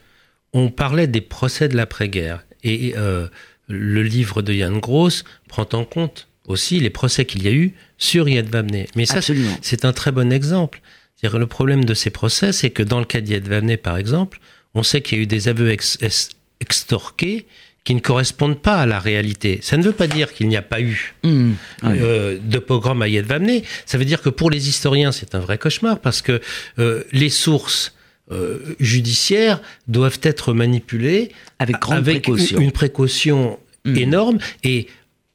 [0.53, 2.45] On parlait des procès de l'après-guerre.
[2.65, 3.29] Et euh,
[3.69, 7.75] le livre de Yann Gross prend en compte aussi les procès qu'il y a eu
[7.99, 8.85] sur Yad Vamne.
[8.97, 9.21] Mais ça,
[9.63, 10.81] c'est un très bon exemple.
[11.17, 14.41] C'est-à-dire, le problème de ces procès, c'est que dans le cas d'Yad Vamne, par exemple,
[14.75, 16.31] on sait qu'il y a eu des aveux ex- ex-
[16.61, 17.47] extorqués
[17.85, 19.59] qui ne correspondent pas à la réalité.
[19.63, 21.31] Ça ne veut pas dire qu'il n'y a pas eu ouais.
[21.85, 23.61] euh, de pogrom à Yad Vamne.
[23.87, 26.41] Ça veut dire que pour les historiens, c'est un vrai cauchemar parce que
[26.79, 27.95] euh, les sources
[28.33, 32.57] euh, judiciaires doivent être manipulées avec grande avec précaution.
[32.57, 33.97] une, une précaution Mm.
[33.99, 34.87] énorme et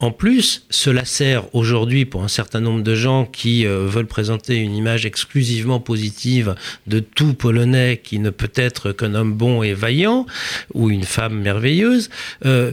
[0.01, 4.55] en plus, cela sert aujourd'hui pour un certain nombre de gens qui euh, veulent présenter
[4.55, 6.55] une image exclusivement positive
[6.87, 10.25] de tout Polonais qui ne peut être qu'un homme bon et vaillant
[10.73, 12.09] ou une femme merveilleuse.
[12.45, 12.71] Euh,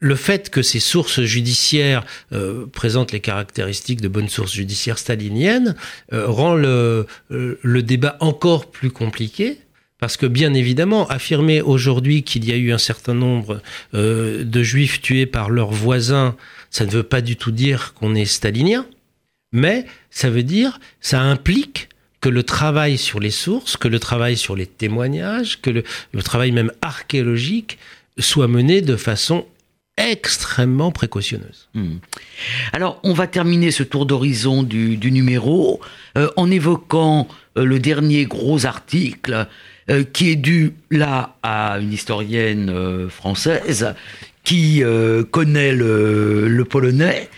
[0.00, 5.76] le fait que ces sources judiciaires euh, présentent les caractéristiques de bonnes sources judiciaires staliniennes
[6.10, 9.58] rend le, le débat encore plus compliqué
[9.98, 13.60] parce que bien évidemment, affirmer aujourd'hui qu'il y a eu un certain nombre
[13.94, 16.36] euh, de juifs tués par leurs voisins,
[16.70, 18.86] ça ne veut pas du tout dire qu'on est stalinien,
[19.52, 21.88] mais ça veut dire, ça implique
[22.20, 26.52] que le travail sur les sources, que le travail sur les témoignages, que le, travail
[26.52, 27.78] même archéologique
[28.18, 29.46] soit mené de façon
[29.98, 31.68] extrêmement précautionneuse.
[31.74, 31.96] Hmm.
[32.72, 35.80] Alors, on va terminer ce tour d'horizon du, numéro
[36.16, 39.46] euh, en évoquant euh, le dernier gros article
[39.90, 43.94] euh, qui est dû là à une historienne française
[44.44, 44.82] qui
[45.30, 47.28] connaît le, polonais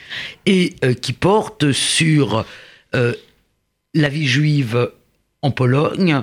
[0.47, 2.45] et qui porte sur
[2.93, 4.93] la vie juive
[5.43, 6.23] en Pologne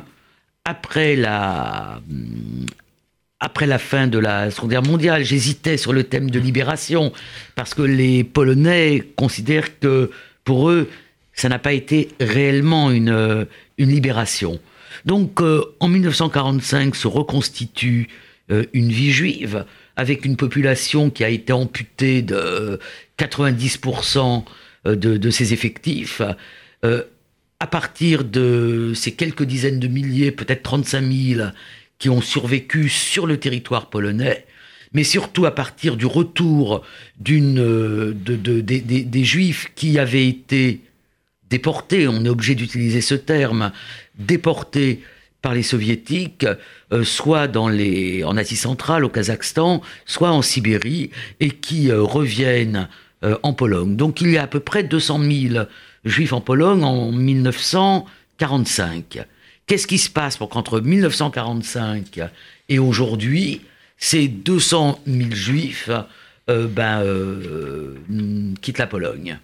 [0.64, 2.00] après la
[3.40, 5.24] après la fin de la Seconde Guerre mondiale.
[5.24, 7.12] J'hésitais sur le thème de libération
[7.56, 10.12] parce que les Polonais considèrent que
[10.44, 10.90] pour eux,
[11.34, 13.48] ça n'a pas été réellement une,
[13.78, 14.60] une libération.
[15.06, 18.10] Donc euh, en 1945 se reconstitue
[18.52, 22.80] euh, une vie juive avec une population qui a été amputée de
[23.18, 24.44] 90%
[24.86, 26.22] euh, de, ses effectifs.
[27.60, 31.50] à partir de ces quelques dizaines de milliers, peut-être 35 000,
[32.00, 34.46] qui ont survécu sur le territoire polonais,
[34.94, 36.84] mais surtout à partir du retour
[37.20, 40.82] d'une, des juifs qui avaient été
[41.50, 43.72] déportés, on est obligé d'utiliser ce terme,
[44.18, 45.02] déportés
[45.42, 46.46] par les soviétiques,
[46.92, 52.02] euh, soit dans les, en Asie centrale, au Kazakhstan, soit en Sibérie, et qui euh,
[52.02, 52.90] reviennent
[53.24, 53.96] euh, en Pologne.
[53.96, 55.20] Donc il y a à peu près 200
[55.54, 55.66] 000
[56.06, 59.26] juifs en Pologne en 1945.
[59.68, 62.20] Qu'est-ce qui se passe pour qu'entre 1945
[62.70, 63.62] et aujourd'hui,
[63.98, 65.90] ces 200 000 juifs
[66.48, 67.04] ben,
[68.62, 69.40] quittent la Pologne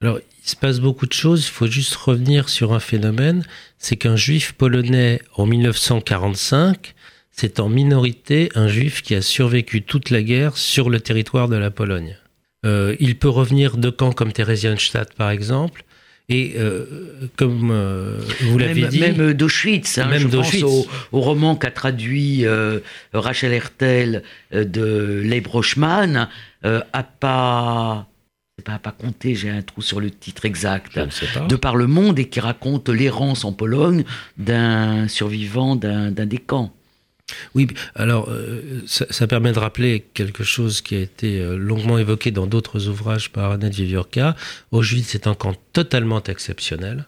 [0.00, 1.46] alors, il se passe beaucoup de choses.
[1.46, 3.44] Il faut juste revenir sur un phénomène.
[3.78, 6.94] C'est qu'un juif polonais en 1945,
[7.32, 11.56] c'est en minorité un juif qui a survécu toute la guerre sur le territoire de
[11.56, 12.16] la Pologne.
[12.64, 15.84] Euh, il peut revenir de camps comme Theresienstadt, par exemple.
[16.30, 16.84] Et euh,
[17.36, 21.70] comme euh, vous l'avez dit, même d'Auschwitz, hein, même je pense au, au, roman qu'a
[21.70, 22.44] traduit
[23.14, 26.28] Rachel Hertel de Leib Rochman,
[26.62, 28.08] a pas
[28.64, 30.98] pas, pas compter, j'ai un trou sur le titre exact,
[31.48, 34.04] de par le monde et qui raconte l'errance en Pologne
[34.36, 36.72] d'un survivant d'un des camps.
[37.54, 42.30] Oui, alors euh, ça, permet de rappeler quelque chose qui a été euh, longuement évoqué
[42.30, 44.34] dans d'autres ouvrages par Annette Viviorca.
[44.72, 47.06] Auschwitz c'est un camp totalement exceptionnel.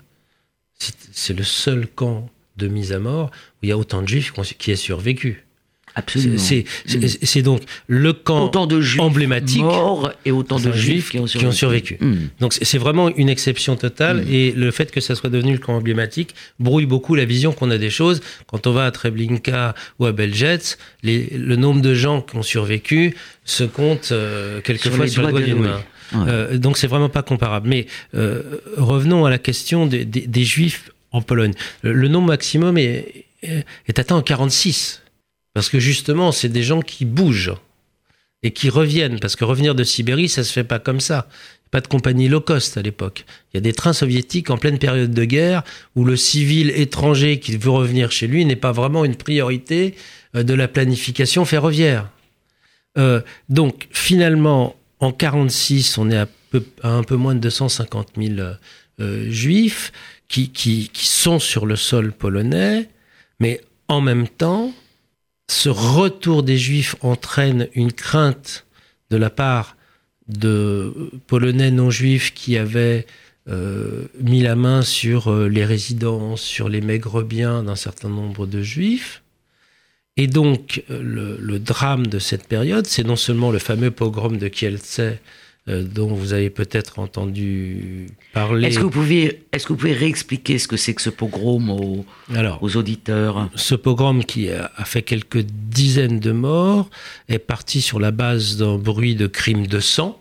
[1.13, 4.33] C'est le seul camp de mise à mort où il y a autant de juifs
[4.59, 5.45] qui aient survécu.
[5.95, 6.39] Absolument.
[6.39, 11.53] C'est donc le camp autant de juifs emblématique morts et autant de juifs qui ont
[11.53, 11.97] survécu.
[12.01, 12.29] Hmm.
[12.41, 14.33] Donc c'est vraiment une exception totale hmm.
[14.33, 17.71] et le fait que ça soit devenu le camp emblématique brouille beaucoup la vision qu'on
[17.71, 18.21] a des choses.
[18.47, 23.15] Quand on va à Treblinka ou à Belzec, le nombre de gens qui ont survécu
[23.45, 25.83] se compte euh, quelquefois sur, le doigt d'une main.
[26.15, 27.69] Euh, donc c'est vraiment pas comparable.
[27.69, 28.43] Mais euh,
[28.77, 31.53] revenons à la question des, des, juifs en Pologne.
[31.83, 35.03] Le, nombre maximum est, est atteint en 46.
[35.55, 37.55] Parce que justement, c'est des gens qui bougent
[38.43, 39.19] et qui reviennent.
[39.19, 41.29] Parce que revenir de Sibérie, ça se fait pas comme ça.
[41.71, 43.25] Pas de compagnie low cost à l'époque.
[43.53, 45.63] Il y a des trains soviétiques en pleine période de guerre
[45.95, 49.95] où le civil étranger qui veut revenir chez lui n'est pas vraiment une priorité
[50.35, 52.09] euh, de la planification ferroviaire.
[52.99, 56.29] Euh, donc finalement, en 46, on est à,
[56.83, 58.35] un peu moins de 250 000
[59.01, 59.93] euh, juifs
[60.27, 62.89] qui, qui sont sur le sol polonais,
[63.39, 64.73] mais en même temps,
[65.51, 68.67] ce retour des Juifs entraîne une crainte
[69.11, 69.77] de la part
[70.29, 73.05] de Polonais non juifs qui avaient
[73.49, 78.47] euh, mis la main sur euh, les résidences, sur les maigres biens d'un certain nombre
[78.47, 79.23] de Juifs.
[80.17, 84.47] Et donc, euh, le, drame de cette période, c'est non seulement le fameux pogrom de
[84.47, 85.01] Kielce
[85.71, 88.69] euh, dont vous avez peut-être entendu parler.
[88.69, 91.71] Est-ce que vous pouvez, est-ce que vous pouvez réexpliquer ce que c'est que ce pogrom
[91.71, 92.05] aux,
[92.35, 93.49] Alors, aux auditeurs?
[93.55, 96.91] Ce pogrom qui a, fait quelques dizaines de morts
[97.29, 100.21] est parti sur la base d'un bruit de crime de sang.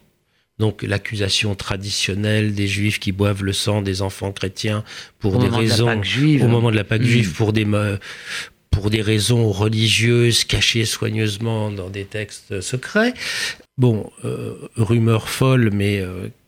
[0.59, 4.83] Donc l'accusation traditionnelle des juifs qui boivent le sang des enfants chrétiens
[5.19, 7.65] pour des raisons au moment de la Pâque juive pour des
[8.71, 13.13] pour des raisons religieuses cachées soigneusement dans des textes secrets.
[13.79, 14.11] Bon,
[14.75, 16.03] rumeur folle, mais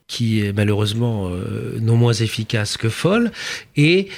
[0.07, 1.31] qui est malheureusement
[1.79, 3.31] non moins efficace que folle,
[3.75, 4.09] et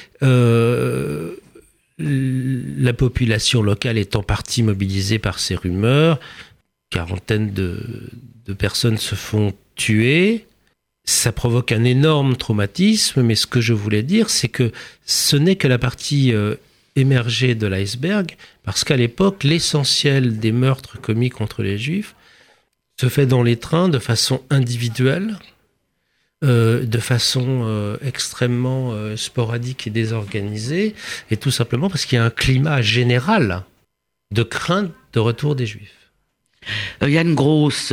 [1.99, 6.19] la population locale est en partie mobilisée par ces rumeurs.
[6.89, 10.45] Quarantaine de, personnes se font tuer.
[11.05, 14.71] Ça provoque un énorme traumatisme, mais ce que je voulais dire, c'est que
[15.05, 16.55] ce n'est que la partie euh,
[16.95, 22.15] émergée de l'iceberg, parce qu'à l'époque, l'essentiel des meurtres commis contre les juifs
[22.99, 25.37] se fait dans les trains de façon individuelle,
[26.43, 30.93] euh, de façon euh, extrêmement euh, sporadique et désorganisée,
[31.31, 33.63] et tout simplement parce qu'il y a un climat général
[34.31, 36.11] de crainte de retour des Juifs.
[37.01, 37.91] Yann Gross,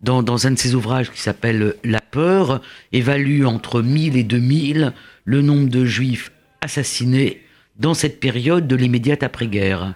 [0.00, 4.92] dans, dans, un de ses ouvrages qui s'appelle La peur, évalue entre 1000 et 2000
[5.24, 7.42] le nombre de Juifs assassinés
[7.76, 9.94] dans cette période de l'immédiate après-guerre.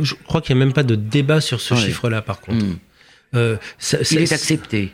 [0.00, 2.64] Je crois qu'il n'y a même pas de débat sur ce chiffre-là, par contre.
[3.32, 3.54] Hmm.
[4.10, 4.92] Il est accepté.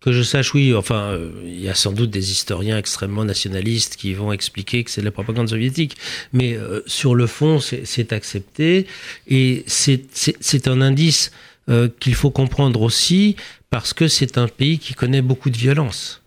[0.00, 3.96] Que je sache, oui, enfin, euh, il y a sans doute des historiens extrêmement nationalistes
[3.96, 5.94] qui vont expliquer que c'est de la propagande soviétique,
[6.32, 8.86] mais euh, sur le fond, c'est accepté,
[9.28, 11.32] et c'est un indice
[11.68, 13.36] euh, qu'il faut comprendre aussi
[13.68, 16.22] parce que c'est un pays qui connaît beaucoup de violence.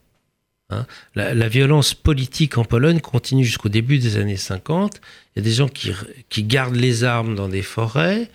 [0.69, 0.85] Hein.
[1.15, 5.01] La, violence politique en Pologne continue jusqu'au début des années 50.
[5.35, 5.91] Il y a des gens qui,
[6.29, 8.29] qui gardent les armes dans des forêts,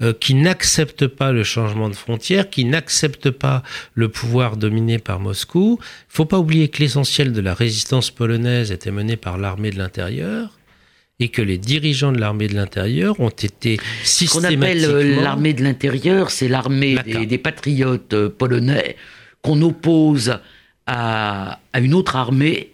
[0.00, 3.62] euh, qui n'acceptent pas le changement de frontières, qui n'acceptent pas
[3.94, 5.78] le pouvoir dominé par Moscou.
[5.80, 9.70] Il ne faut pas oublier que l'essentiel de la résistance polonaise était mené par l'armée
[9.70, 10.58] de l'intérieur
[11.20, 14.66] et que les dirigeants de l'armée de l'intérieur ont été systématiquement...
[14.66, 18.96] Ce qu'on appelle euh, l'armée de l'intérieur, c'est l'armée des, des, patriotes euh, polonais
[19.42, 20.38] qu'on oppose
[20.86, 22.72] à, une autre armée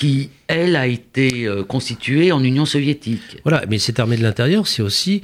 [0.00, 3.36] qui, elle, a été euh, constituée en Union soviétique.
[3.44, 5.20] Voilà, mais cette armée de l'intérieur, c'est aussi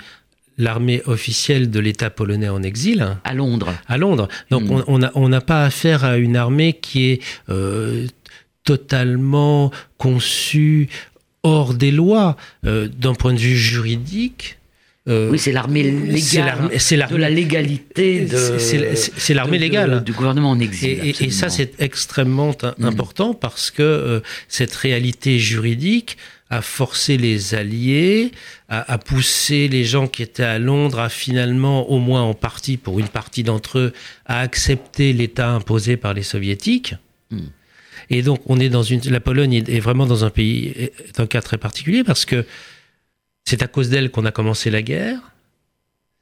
[0.58, 3.16] l'armée officielle de l'État polonais en exil.
[3.24, 3.72] À Londres.
[3.88, 4.28] À Londres.
[4.50, 5.10] Donc hmm.
[5.14, 8.06] on n'a pas affaire à une armée qui est euh,
[8.64, 10.90] totalement conçue
[11.42, 12.36] hors des lois
[12.66, 14.58] euh, d'un point de vue juridique.
[15.08, 16.70] Euh, oui, c'est l'armée légale.
[16.78, 18.26] C'est de la légalité.
[18.58, 20.02] C'est l'armée légale.
[20.02, 21.14] Du gouvernement en exil.
[21.20, 22.84] Et, ça, c'est extrêmement mm.
[22.84, 26.16] important parce que euh, cette réalité juridique
[26.50, 28.30] a forcé les alliés,
[28.68, 32.76] a, a, poussé les gens qui étaient à Londres à finalement, au moins en partie,
[32.76, 33.92] pour une partie d'entre eux,
[34.26, 36.94] à accepter l'État imposé par les soviétiques.
[37.30, 37.38] Mm.
[38.10, 39.00] Et donc, on est dans une.
[39.10, 42.44] La Pologne est vraiment dans un pays, est un cas très particulier parce que
[43.46, 45.20] c'est à cause d'elle qu'on a commencé la guerre.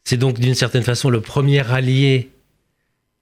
[0.05, 2.31] C'est donc d'une certaine façon le premier allié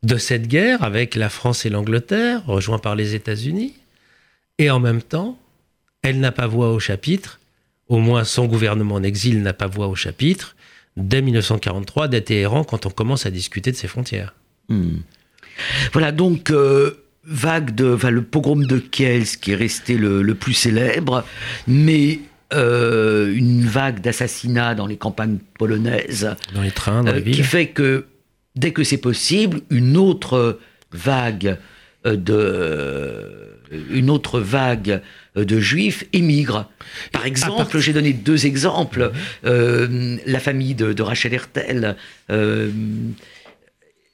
[0.03, 3.75] de cette guerre avec la France et l'Angleterre, rejoint par les États-Unis.
[4.59, 5.38] Et en même temps,
[6.03, 7.38] elle n'a pas voix au chapitre,
[7.87, 10.57] au moins son gouvernement en exil n'a pas voix au chapitre,
[10.97, 14.35] dès 1943, dès Téhéran, quand on commence à discuter de ses frontières.
[14.69, 14.99] Hmm.
[15.93, 21.25] Voilà donc euh, vague de, le pogrom de Kielce qui est resté le plus célèbre,
[21.69, 22.19] mais
[22.53, 26.35] euh, une vague d'assassinats dans les campagnes polonaises.
[26.55, 27.37] Dans les trains, dans les euh, villes.
[27.37, 28.07] Qui fait que,
[28.57, 30.59] dès que c'est possible, une autre
[30.93, 31.57] vague
[32.07, 33.49] euh, de
[33.91, 35.01] une autre vague
[35.35, 36.69] de juifs émigre.
[37.11, 39.12] Par exemple, j'ai donné deux exemples.
[39.43, 41.97] la famille de, Rachel Hertel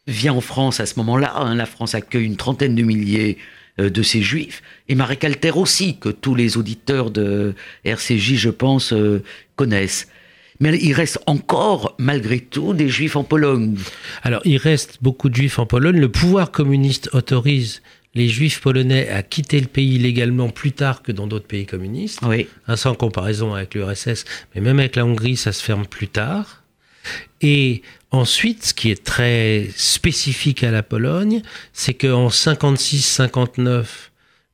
[0.07, 1.33] vient en France à ce moment-là.
[1.37, 1.57] Hein.
[1.57, 3.37] la France accueille une trentaine de milliers
[3.79, 4.63] de ces juifs.
[4.89, 9.23] Et Marek Alter aussi, que tous les auditeurs de RCJ, je pense, euh,
[9.57, 10.09] connaissent.
[10.61, 13.77] Mais il reste encore, malgré tout, des juifs en Pologne.
[14.23, 16.01] Alors, il reste beaucoup de juifs en Pologne.
[16.01, 17.81] Le pouvoir communiste autorise
[18.15, 22.21] les juifs polonais à quitter le pays légalement plus tard que dans d'autres pays communistes.
[22.23, 22.49] Oui.
[22.67, 26.65] Hein, sans comparaison avec l'URSS, mais même avec la Hongrie, ça se ferme plus tard.
[27.41, 31.43] Et ensuite, ce qui est très spécifique à la Pologne,
[31.73, 33.87] c'est qu'en 56-59,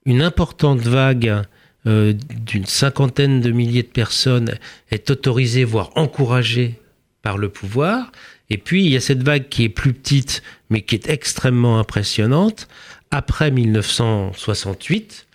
[0.06, 1.42] une importante vague
[1.86, 2.14] euh,
[2.46, 4.58] d'une cinquantaine de milliers de personnes
[4.90, 6.78] est autorisée, voire encouragée
[7.22, 8.10] par le pouvoir.
[8.50, 11.78] Et puis, il y a cette vague qui est plus petite, mais qui est extrêmement
[11.78, 12.68] impressionnante,
[13.10, 15.26] après 1968,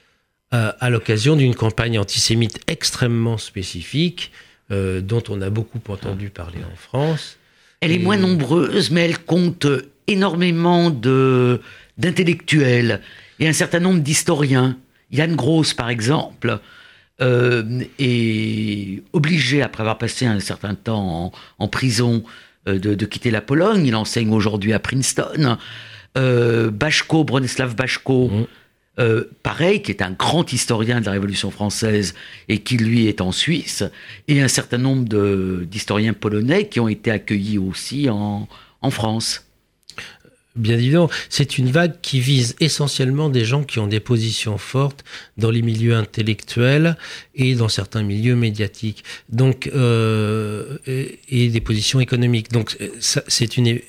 [0.53, 4.31] euh, à l'occasion d'une campagne antisémite extrêmement spécifique,
[4.71, 7.37] euh, dont on a beaucoup entendu parler en France.
[7.81, 9.67] Elle est moins nombreuse, mais elle compte
[10.07, 11.61] énormément de
[11.97, 13.01] d'intellectuels
[13.39, 14.77] et un certain nombre d'historiens.
[15.11, 16.59] Yann Gross, par exemple,
[17.21, 22.23] euh, est obligé, après avoir passé un certain temps en, prison,
[22.67, 23.85] euh, de, quitter la Pologne.
[23.85, 25.57] Il enseigne aujourd'hui à Princeton.
[26.17, 28.47] Euh, Bachko, Bronislav Bachko, mmh.
[28.99, 32.15] Euh, pareil, qui est un grand historien de la Révolution française
[32.49, 33.83] et qui lui est en Suisse,
[34.27, 38.47] et un certain nombre d'historiens polonais qui ont été accueillis aussi en,
[38.91, 39.45] France.
[40.55, 45.05] bien évidemment, c'est une vague qui vise essentiellement des gens qui ont des positions fortes
[45.37, 46.97] dans les milieux intellectuels
[47.35, 52.51] et dans certains milieux médiatiques, donc euh, et, et, des positions économiques.
[52.51, 53.79] Donc c'est une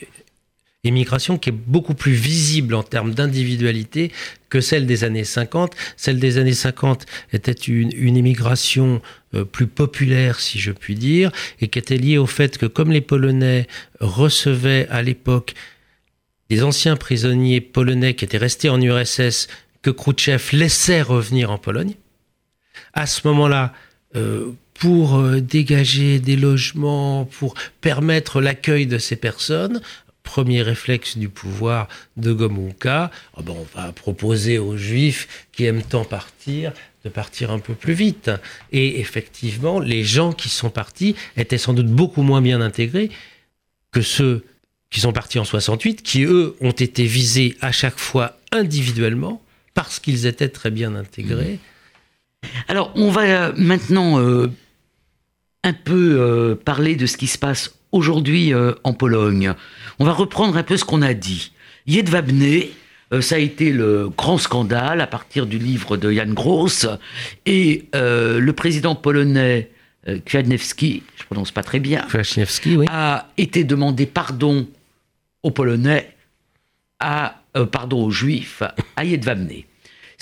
[0.85, 4.12] émigration qui est beaucoup plus visible en termes d'individualité
[4.49, 5.74] que celle des années 50.
[5.97, 9.03] Celle des années 50 était une, immigration
[9.35, 12.91] euh, plus populaire, si je puis dire, et qui était liée au fait que comme
[12.91, 13.66] les Polonais
[14.01, 15.55] recevaient à l'époque
[16.49, 19.47] des anciens prisonniers polonais qui étaient restés en URSS,
[19.83, 21.95] que Khrouchtchev laissait revenir en Pologne,
[22.93, 23.72] à ce moment-là,
[24.16, 29.81] euh, pour euh, dégager des logements, pour permettre l'accueil de ces personnes,
[30.31, 35.83] premier réflexe du pouvoir de Gomulka, oh ben on va proposer aux juifs qui aiment
[35.83, 36.72] tant partir
[37.05, 38.31] de partir un peu plus vite.
[38.70, 43.11] Et effectivement, les gens qui sont partis étaient sans doute beaucoup moins bien intégrés
[43.91, 44.45] que ceux
[44.91, 49.43] qui sont partis en 68, qui eux ont été visés à chaque fois individuellement
[49.74, 51.59] parce qu'ils étaient très bien intégrés.
[52.68, 54.47] Alors, on va maintenant euh,
[55.64, 59.55] un peu euh, parler de ce qui se passe aujourd'hui euh, en Pologne.
[59.99, 61.53] On va reprendre un peu ce qu'on a dit.
[61.86, 62.62] Jedwabne,
[63.12, 66.86] euh, ça a été le grand scandale à partir du livre de Jan Gross.
[67.47, 69.70] Et euh, le président polonais
[70.26, 72.07] Kwiatkowski, je prononce pas très bien,
[72.76, 72.86] oui.
[72.88, 74.66] a été demandé pardon
[75.43, 76.16] aux Polonais,
[76.99, 78.62] à, pardon aux Juifs,
[78.97, 79.64] à Jedwabne.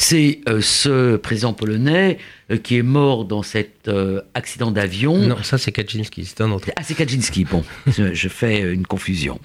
[0.01, 2.19] C'est euh, ce président polonais
[2.53, 5.19] euh, qui est mort dans cet euh, accident d'avion.
[5.19, 6.71] Non, ça c'est Kaczynski, c'est un autre.
[6.77, 9.41] Ah, c'est Kaczynski, bon, je, fais une confusion.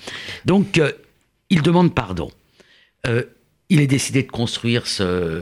[0.45, 0.79] Donc,
[1.49, 2.29] il demande pardon.
[3.69, 5.41] il est décidé de construire ce,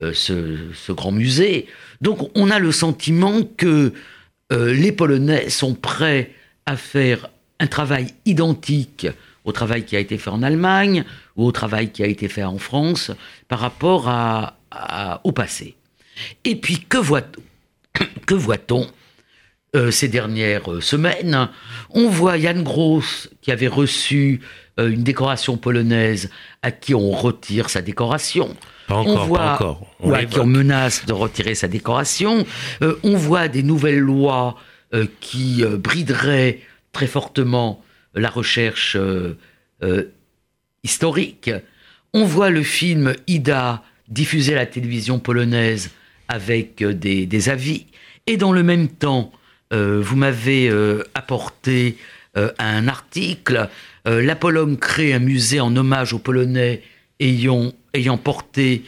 [0.00, 1.66] ce, ce, grand musée.
[2.00, 3.92] Donc, on a le sentiment que
[4.52, 6.30] les Polonais sont prêts
[6.64, 7.28] à faire
[7.58, 9.08] un travail identique
[9.50, 11.04] au travail qui a été fait en Allemagne
[11.36, 13.10] ou au travail qui a été fait en France
[13.48, 14.54] par rapport à,
[15.24, 15.74] au passé.
[16.44, 18.86] Et puis que voit-on Que voit-on
[19.74, 21.48] euh, ces dernières euh, semaines?
[21.90, 24.40] On voit Jan Gross qui avait reçu
[24.78, 26.30] euh, une décoration polonaise
[26.62, 28.54] à qui on retire sa décoration.
[28.86, 29.86] Pas encore, on voit, pas encore.
[29.98, 32.46] On à qui on menace de retirer sa décoration.
[32.80, 34.56] on voit des nouvelles lois
[35.20, 36.60] qui brideraient
[36.92, 37.82] très fortement
[38.14, 39.38] la recherche euh,
[39.82, 40.04] euh,
[40.82, 41.50] historique.
[42.12, 45.90] On voit le film Ida diffusé à la télévision polonaise
[46.28, 47.86] avec euh, des, avis.
[48.26, 49.32] Et dans le même temps,
[49.72, 50.68] vous m'avez
[51.14, 51.96] apporté
[52.34, 53.68] un article.
[54.04, 56.82] la Pologne crée un musée en hommage aux Polonais
[57.20, 58.82] ayant, ayant porté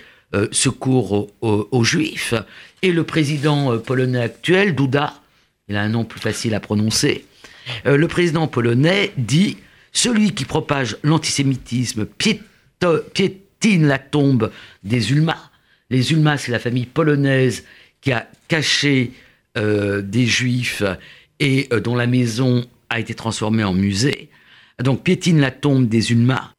[0.50, 2.34] secours aux, Juifs.
[2.82, 5.14] Et le président polonais actuel, Duda,
[5.72, 7.24] il a un nom plus facile à prononcer,
[7.86, 9.56] euh, le président polonais dit
[9.90, 14.52] Celui qui propage l'antisémitisme piétine la tombe
[14.84, 15.50] des Ulmas.
[15.88, 17.64] Les Ulmas, c'est la famille polonaise
[18.02, 19.12] qui a caché
[19.56, 20.82] euh, des juifs
[21.40, 24.28] et euh, dont la maison a été transformée en musée.
[24.82, 26.50] Donc piétine la tombe des Ulmas,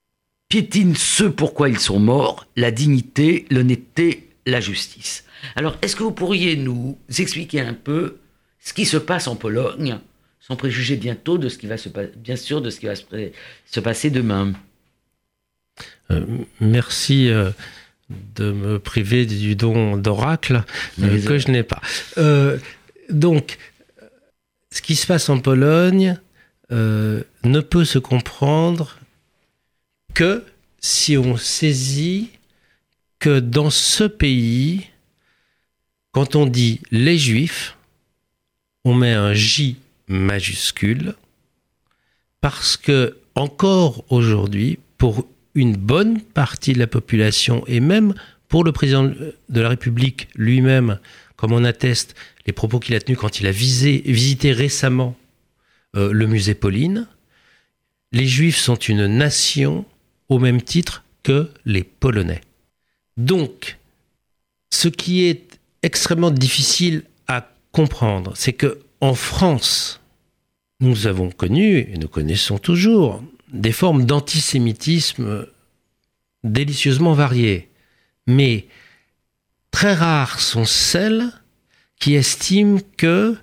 [0.49, 5.23] piétine ce pourquoi ils sont morts, la dignité, l'honnêteté, la justice.
[5.55, 8.17] Alors, est-ce que vous pourriez nous expliquer un peu
[8.63, 9.99] ce qui se passe en Pologne
[10.39, 13.79] sans préjuger bientôt de ce qui va se bien sûr de ce qui va se,
[13.79, 14.53] passer demain.
[16.11, 16.25] Euh,
[16.59, 17.51] merci euh,
[18.09, 20.63] de me priver du don d'oracle
[21.01, 21.81] euh, que je n'ai pas.
[23.09, 23.57] donc,
[24.71, 26.17] ce qui se passe en Pologne
[26.71, 28.97] ne peut se comprendre
[30.13, 30.43] que
[30.79, 32.31] si on saisit
[33.19, 34.87] que dans ce pays,
[36.11, 37.77] quand on dit les juifs,
[38.83, 39.77] on met un J
[40.07, 41.15] majuscule
[42.41, 48.13] parce que encore aujourd'hui, pour une bonne partie de la population et même
[48.47, 50.99] pour le président de la République lui-même,
[51.35, 52.15] comme on atteste
[52.45, 55.15] les propos qu'il a tenus quand il a visité récemment
[55.95, 57.07] euh, le musée Pauline,
[58.11, 59.85] les Juifs sont une nation
[60.29, 62.41] au même titre que les Polonais.
[63.17, 63.77] Donc,
[64.71, 67.03] ce qui est extrêmement difficile
[67.73, 69.99] comprendre, c'est que en France,
[70.79, 73.21] nous avons connu, et nous connaissons toujours,
[73.51, 75.45] des formes d'antisémitisme
[76.45, 77.69] délicieusement variées.
[78.27, 78.67] Mais
[79.71, 81.31] très rares sont celles
[81.99, 83.35] qui estiment que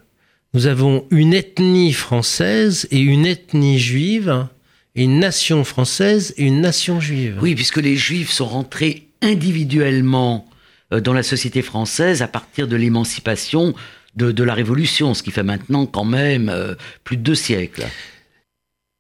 [0.55, 4.47] nous avons une ethnie française et une ethnie juive,
[4.95, 7.39] une nation française et une nation juive.
[7.41, 10.49] Oui, puisque les juifs sont rentrés individuellement
[10.93, 13.75] euh, dans la société française à partir de l'émancipation
[14.21, 17.87] de, la Révolution, ce qui fait maintenant quand même euh, plus de deux siècles.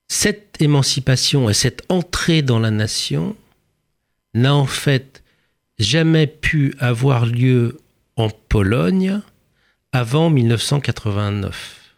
[0.08, 3.36] cette émancipation et cette entrée dans la nation
[4.34, 5.22] n'a en fait
[5.78, 7.78] jamais pu avoir lieu
[8.16, 9.20] en Pologne
[9.92, 11.94] avant 1989.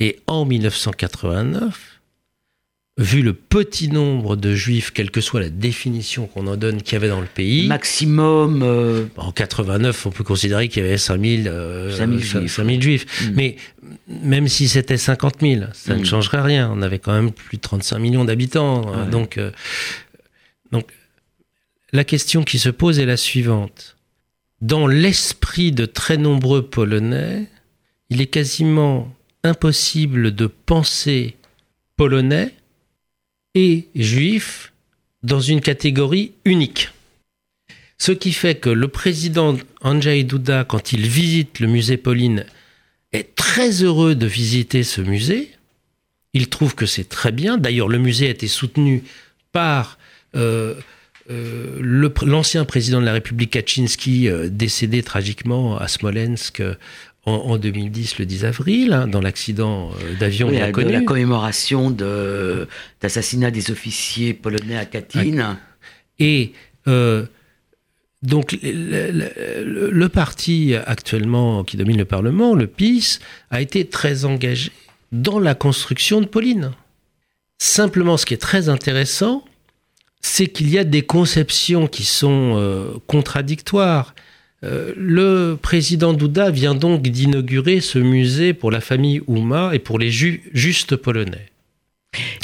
[0.00, 1.91] Et en 1989,
[2.98, 6.92] vu le petit nombre de juifs, quelle que soit la définition qu'on en donne qu'il
[6.92, 7.66] y avait dans le pays.
[7.66, 8.62] Maximum.
[8.62, 13.06] Euh, en 89, on peut considérer qu'il y avait 5000 euh, juifs.
[13.22, 13.32] Mm.
[13.34, 13.56] Mais
[14.08, 16.04] même si c'était 50 000, ça ne mm.
[16.04, 16.70] changerait rien.
[16.72, 18.92] On avait quand même plus de 35 millions d'habitants.
[18.92, 19.06] Hein.
[19.06, 19.50] Donc, euh,
[20.70, 20.88] donc,
[21.92, 23.96] la question qui se pose est la suivante.
[24.60, 27.46] Dans l'esprit de très nombreux Polonais,
[28.10, 29.12] il est quasiment
[29.44, 31.36] impossible de penser
[31.96, 32.54] polonais
[33.54, 34.72] et juifs
[35.22, 36.90] dans une catégorie unique.
[37.98, 42.46] Ce qui fait que le président Andrzej Duda, quand il visite le musée Pauline,
[43.12, 45.50] est très heureux de visiter ce musée.
[46.34, 47.58] Il trouve que c'est très bien.
[47.58, 49.04] D'ailleurs, le musée a été soutenu
[49.52, 49.98] par
[50.34, 50.74] euh,
[51.30, 51.78] euh,
[52.24, 56.62] l'ancien président de la République Kaczynski, euh, décédé tragiquement à Smolensk
[57.24, 60.92] en, 2010, le 10 avril, hein, dans l'accident euh, d'avion oui, bien connu.
[60.92, 62.66] La commémoration de
[63.00, 65.58] l'assassinat des officiers polonais à Katyn.
[66.18, 66.52] Et
[66.88, 67.24] euh,
[68.22, 73.20] donc le, le, parti actuellement qui domine le Parlement, le PIS,
[73.50, 74.72] a été très engagé
[75.12, 76.72] dans la construction de Pauline.
[77.58, 79.44] Simplement, ce qui est très intéressant,
[80.22, 84.14] c'est qu'il y a des conceptions qui sont euh, contradictoires.
[84.64, 89.98] Euh, le président Douda vient donc d'inaugurer ce musée pour la famille Ouma et pour
[89.98, 91.48] les justes polonais.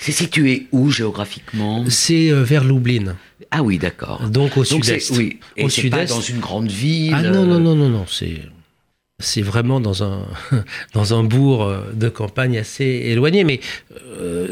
[0.01, 1.85] C'est situé où géographiquement?
[1.89, 3.17] C'est euh, vers Lublin.
[3.51, 4.29] Ah oui, d'accord.
[4.29, 5.11] Donc au sud-est.
[5.17, 5.91] Oui, et au sud-est.
[5.91, 7.15] Pas dans une grande ville.
[7.15, 8.41] Ah non non non non non, c'est
[9.21, 10.27] c'est vraiment dans un
[10.95, 13.61] dans un bourg euh, de campagne assez éloigné, mais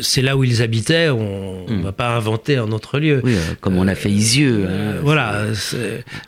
[0.01, 1.09] c'est là où ils habitaient.
[1.09, 1.83] On ne hmm.
[1.83, 3.21] va pas inventer un autre lieu.
[3.25, 4.69] Oui, comme on a fait Isieux.
[4.69, 5.47] Hein, voilà,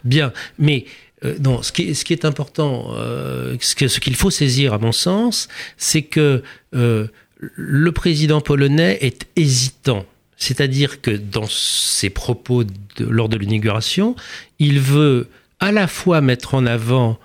[0.05, 0.33] bien.
[0.59, 0.87] Mais
[1.25, 6.03] euh, non, ce qui, est, important, euh, ce qu'il faut saisir à mon sens, c'est
[6.03, 6.43] que
[6.75, 7.09] euh,
[7.41, 10.07] le président polonais est hésitant.
[10.37, 12.63] C'est-à-dire que dans ses propos
[13.01, 14.15] lors de l'inauguration,
[14.61, 17.19] il veut à la fois mettre en avant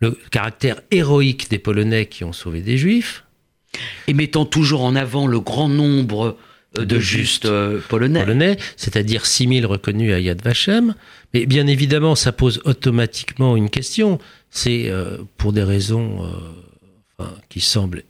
[0.00, 3.24] le caractère héroïque des Polonais qui ont sauvé des Juifs.
[4.06, 6.38] Et mettant toujours en avant le grand nombre
[6.76, 7.48] de, justes
[7.88, 8.20] polonais.
[8.20, 10.94] polonais c'est-à-dire 6000 reconnus à Yad Vashem,
[11.32, 14.18] mais bien évidemment, ça pose automatiquement une question.
[14.50, 16.24] C'est euh, pour des raisons
[17.20, 18.04] euh, qui semblent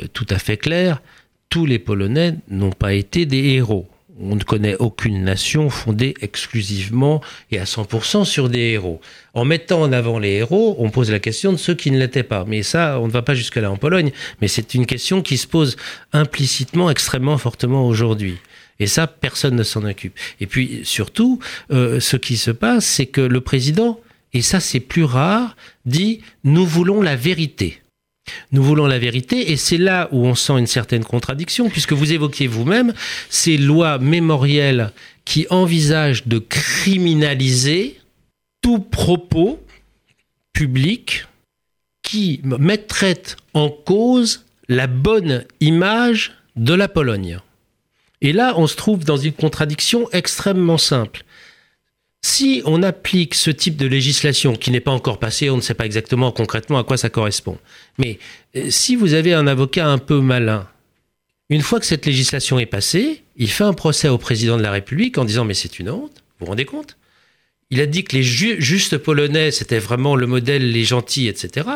[0.00, 1.00] euh, tout à fait claires,
[1.48, 3.88] tous les Polonais n'ont pas été des héros.
[4.20, 9.00] On ne connaît aucune nation fondée exclusivement et à 100% sur des héros.
[9.32, 12.22] En mettant en avant les héros, on pose la question de ceux qui ne l'étaient
[12.22, 12.44] pas.
[12.46, 15.46] Mais ça, on ne va pas jusque-là en Pologne, mais c'est une question qui se
[15.46, 15.76] pose
[16.12, 18.36] implicitement extrêmement fortement aujourd'hui.
[18.80, 20.18] Et ça, personne ne s'en occupe.
[20.40, 21.38] Et puis surtout,
[21.70, 23.98] euh, ce qui se passe, c'est que le président,
[24.34, 25.56] et ça c'est plus rare,
[25.86, 27.81] dit nous voulons la vérité.
[28.52, 32.12] Nous voulons la vérité, et c'est là où on sent une certaine contradiction, puisque vous
[32.12, 32.92] évoquiez vous-même
[33.30, 34.92] ces lois mémorielles
[35.24, 37.98] qui envisagent de criminaliser
[38.60, 39.60] tout propos
[40.52, 41.26] public
[42.02, 43.22] qui mettrait
[43.54, 47.38] en cause la bonne image de la Pologne.
[48.20, 51.24] Et là, on se trouve dans une contradiction extrêmement simple.
[52.24, 55.74] Si on applique ce type de législation qui n'est pas encore passée, on ne sait
[55.74, 57.58] pas exactement concrètement à quoi ça correspond.
[57.98, 58.18] Mais
[58.56, 60.68] euh, si vous avez un avocat un peu malin,
[61.50, 64.70] une fois que cette législation est passée, il fait un procès au président de la
[64.70, 66.96] République en disant mais c'est une honte, vous vous rendez compte?
[67.70, 71.66] Il a dit que les justes polonais c'était vraiment le modèle, les gentils, etc.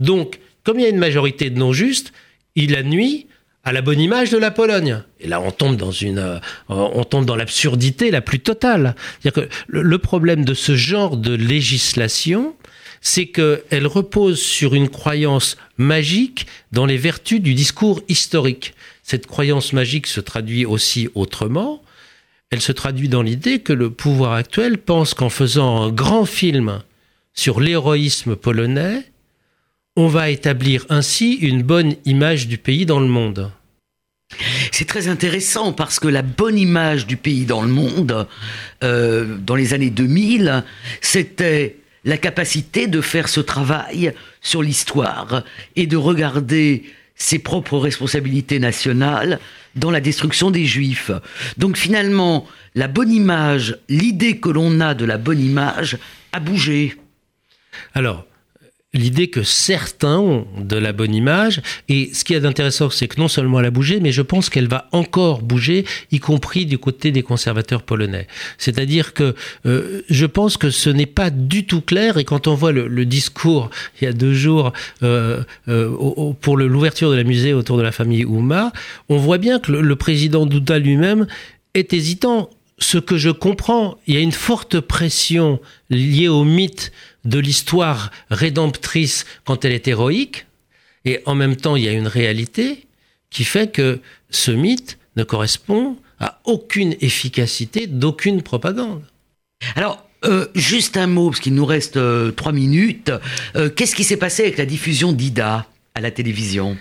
[0.00, 2.12] Donc, comme il y a une majorité de non-justes,
[2.56, 3.28] il a nuit
[3.64, 5.02] à la bonne image de la Pologne.
[5.20, 6.38] Et là, on tombe dans une, euh,
[6.68, 8.96] on tombe dans l'absurdité la plus totale.
[9.20, 12.56] C'est-à-dire que le, problème de ce genre de législation,
[13.00, 18.74] c'est qu'elle repose sur une croyance magique dans les vertus du discours historique.
[19.02, 21.82] Cette croyance magique se traduit aussi autrement.
[22.50, 26.82] Elle se traduit dans l'idée que le pouvoir actuel pense qu'en faisant un grand film
[27.34, 29.04] sur l'héroïsme polonais,
[29.96, 33.50] on va établir ainsi une bonne image du pays dans le monde.
[34.70, 38.26] C'est très intéressant parce que la bonne image du pays dans le monde,
[38.82, 40.64] euh, dans les années 2000,
[41.02, 45.44] c'était la capacité de faire ce travail sur l'histoire
[45.76, 46.84] et de regarder
[47.14, 49.38] ses propres responsabilités nationales
[49.76, 51.10] dans la destruction des juifs.
[51.58, 55.98] Donc finalement, la bonne image, l'idée que l'on a de la bonne image
[56.32, 56.96] a bougé.
[57.94, 58.26] Alors,
[58.94, 61.62] l'idée que certains ont de la bonne image.
[61.88, 64.50] Et ce qui est intéressant, c'est que non seulement elle a bougé, mais je pense
[64.50, 68.26] qu'elle va encore bouger, y compris du côté des conservateurs polonais.
[68.58, 69.34] C'est-à-dire que
[69.64, 72.18] euh, je pense que ce n'est pas du tout clair.
[72.18, 73.70] Et quand on voit le, discours
[74.00, 74.72] il y a deux jours
[75.02, 78.72] euh, euh, pour l'ouverture de la musée autour de la famille Ouma,
[79.08, 81.26] on voit bien que le, le président Duda lui-même
[81.74, 86.92] est hésitant ce que je comprends, il y a une forte pression liée au mythe
[87.24, 90.46] de l'histoire rédemptrice quand elle est héroïque,
[91.04, 92.86] et en même temps il y a une réalité
[93.30, 94.00] qui fait que
[94.30, 99.02] ce mythe ne correspond à aucune efficacité d'aucune propagande.
[99.74, 103.10] Alors, euh, juste un mot, parce qu'il nous reste euh, trois minutes.
[103.56, 106.76] Euh, qu'est-ce qui s'est passé avec la diffusion d'Ida à la télévision?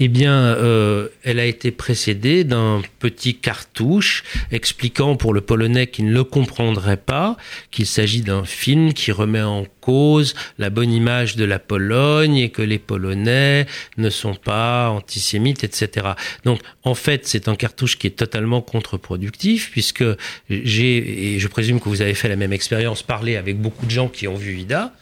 [0.00, 6.02] Eh bien, euh, elle a été précédée d'un petit cartouche expliquant pour le Polonais qui
[6.02, 7.36] ne le comprendrait pas
[7.70, 12.50] qu'il s'agit d'un film qui remet en cause la bonne image de la Pologne et
[12.50, 13.66] que les Polonais
[13.96, 16.08] ne sont pas antisémites, etc.
[16.44, 20.04] Donc, en fait, c'est un cartouche qui est totalement contre-productif puisque
[20.50, 23.92] j'ai, et je présume que vous avez fait la même expérience, parlé avec beaucoup de
[23.92, 24.92] gens qui ont vu Ida,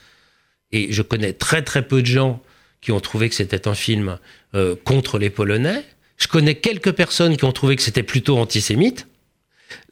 [0.70, 2.42] et je connais très très peu de gens
[2.82, 4.18] qui ont trouvé que c'était un film
[4.54, 5.84] euh, contre les Polonais.
[6.18, 9.06] Je connais quelques personnes qui ont trouvé que c'était plutôt antisémite.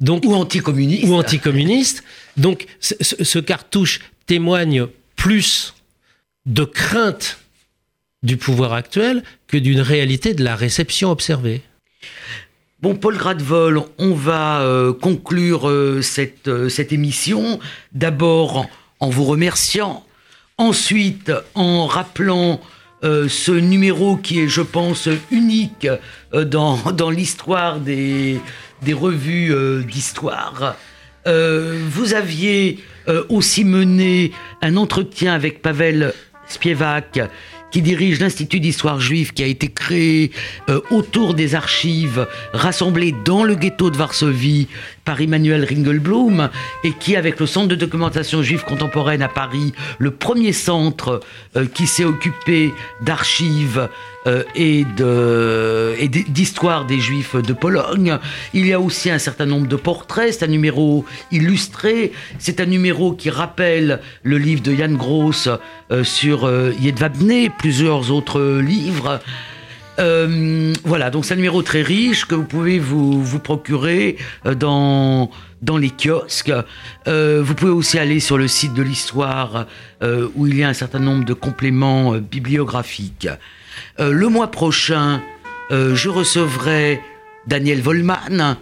[0.01, 1.05] Donc, ou anticommuniste.
[1.07, 2.05] Ou anticommuniste.
[2.37, 4.87] Donc ce, cartouche témoigne
[5.17, 5.75] plus
[6.47, 7.39] de crainte
[8.23, 11.63] du pouvoir actuel que d'une réalité de la réception observée.
[12.81, 17.61] Bon, Paul Gradvol, on va euh, conclure euh, cette, cette émission.
[17.93, 18.67] D'abord
[19.01, 20.05] en vous remerciant,
[20.59, 22.61] ensuite en rappelant
[23.03, 25.89] euh, ce numéro qui est, je pense, unique
[26.35, 28.39] euh, dans, l'histoire des,
[28.83, 30.77] des revues euh, d'histoire.
[31.25, 32.79] vous aviez
[33.29, 34.33] aussi mené
[34.63, 36.13] un entretien avec Pavel
[36.47, 37.21] Spievak,
[37.71, 40.31] qui dirige l'Institut d'histoire juive qui a été créé
[40.91, 44.69] autour des archives rassemblées dans le ghetto de Varsovie
[45.05, 46.51] par Emmanuel Ringelblum
[46.85, 51.21] et qui, avec le Centre de documentation juive contemporaine à Paris, le premier centre
[51.57, 53.89] euh, qui s'est occupé d'archives
[54.27, 58.19] euh, et d'histoire des Juifs de Pologne.
[58.55, 60.33] Il y a aussi un certain nombre de portraits.
[60.33, 62.13] C'est un numéro illustré.
[62.39, 65.49] C'est un numéro qui rappelle le livre de Jan Gross
[65.91, 66.51] euh, sur
[66.81, 69.21] Yedvabne, plusieurs autres livres.
[70.01, 74.17] Euh, voilà, donc c'est un numéro très riche que vous pouvez vous, procurer
[74.47, 75.31] euh, dans,
[75.63, 76.53] dans les kiosques.
[77.07, 79.67] Euh, vous pouvez aussi aller sur le site de l'histoire
[80.35, 83.29] où il y a un certain nombre de compléments bibliographiques.
[83.99, 85.23] Le mois prochain,
[85.71, 87.01] je recevrai
[87.47, 88.57] Daniel Volman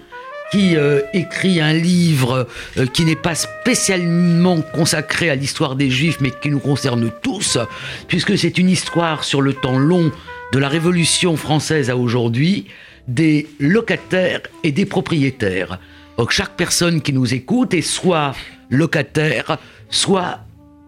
[0.51, 0.77] qui
[1.13, 2.49] écrit un livre
[2.95, 7.59] qui n'est pas spécialement consacré à l'histoire des Juifs, mais qui nous concerne tous,
[8.07, 10.11] puisque c'est une histoire sur le temps long
[10.53, 12.67] de la Révolution française à aujourd'hui
[13.09, 15.79] des locataires et des propriétaires.
[16.17, 18.35] Donc chaque personne qui nous écoute est soit
[18.71, 19.59] locataire,
[19.91, 20.41] soit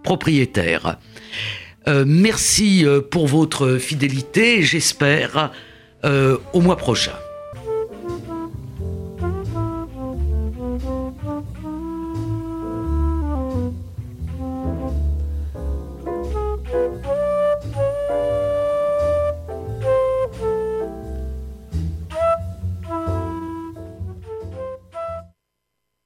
[0.02, 0.96] propriétaire.
[1.88, 5.50] Euh, merci euh, pour votre fidélité, j'espère
[6.04, 7.12] euh, au mois prochain.